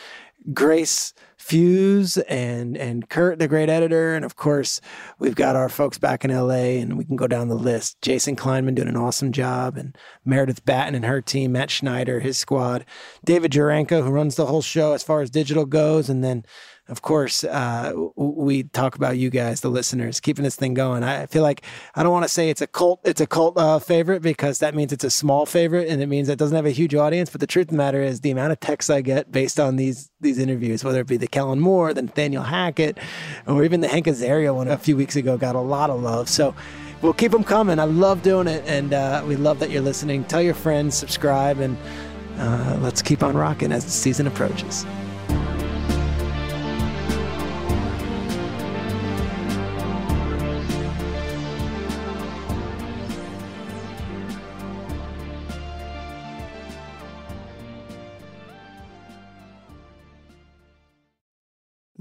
[0.51, 4.79] Grace Fuse, and and Kurt, the great editor, and of course
[5.19, 8.01] we've got our folks back in LA, and we can go down the list.
[8.01, 12.37] Jason Kleinman doing an awesome job, and Meredith Batten and her team, Matt Schneider, his
[12.37, 12.85] squad,
[13.25, 16.45] David Jurenko, who runs the whole show as far as digital goes, and then
[16.89, 21.01] of course, uh, we talk about you guys, the listeners, keeping this thing going.
[21.01, 21.61] I feel like
[21.95, 24.75] I don't want to say it's a cult, it's a cult uh, favorite because that
[24.75, 27.29] means it's a small favorite and it means it doesn't have a huge audience.
[27.29, 29.77] But the truth of the matter is, the amount of texts I get based on
[29.77, 32.97] these these interviews, whether it be the Kellen Moore, the Nathaniel Hackett,
[33.47, 36.29] or even the Hank Azaria one a few weeks ago, got a lot of love.
[36.29, 36.53] So.
[37.01, 37.79] We'll keep them coming.
[37.79, 40.23] I love doing it, and uh, we love that you're listening.
[40.23, 41.75] Tell your friends, subscribe, and
[42.37, 44.85] uh, let's keep on rocking as the season approaches.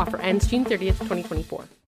[0.00, 1.64] Offer ends June 30th, 2024.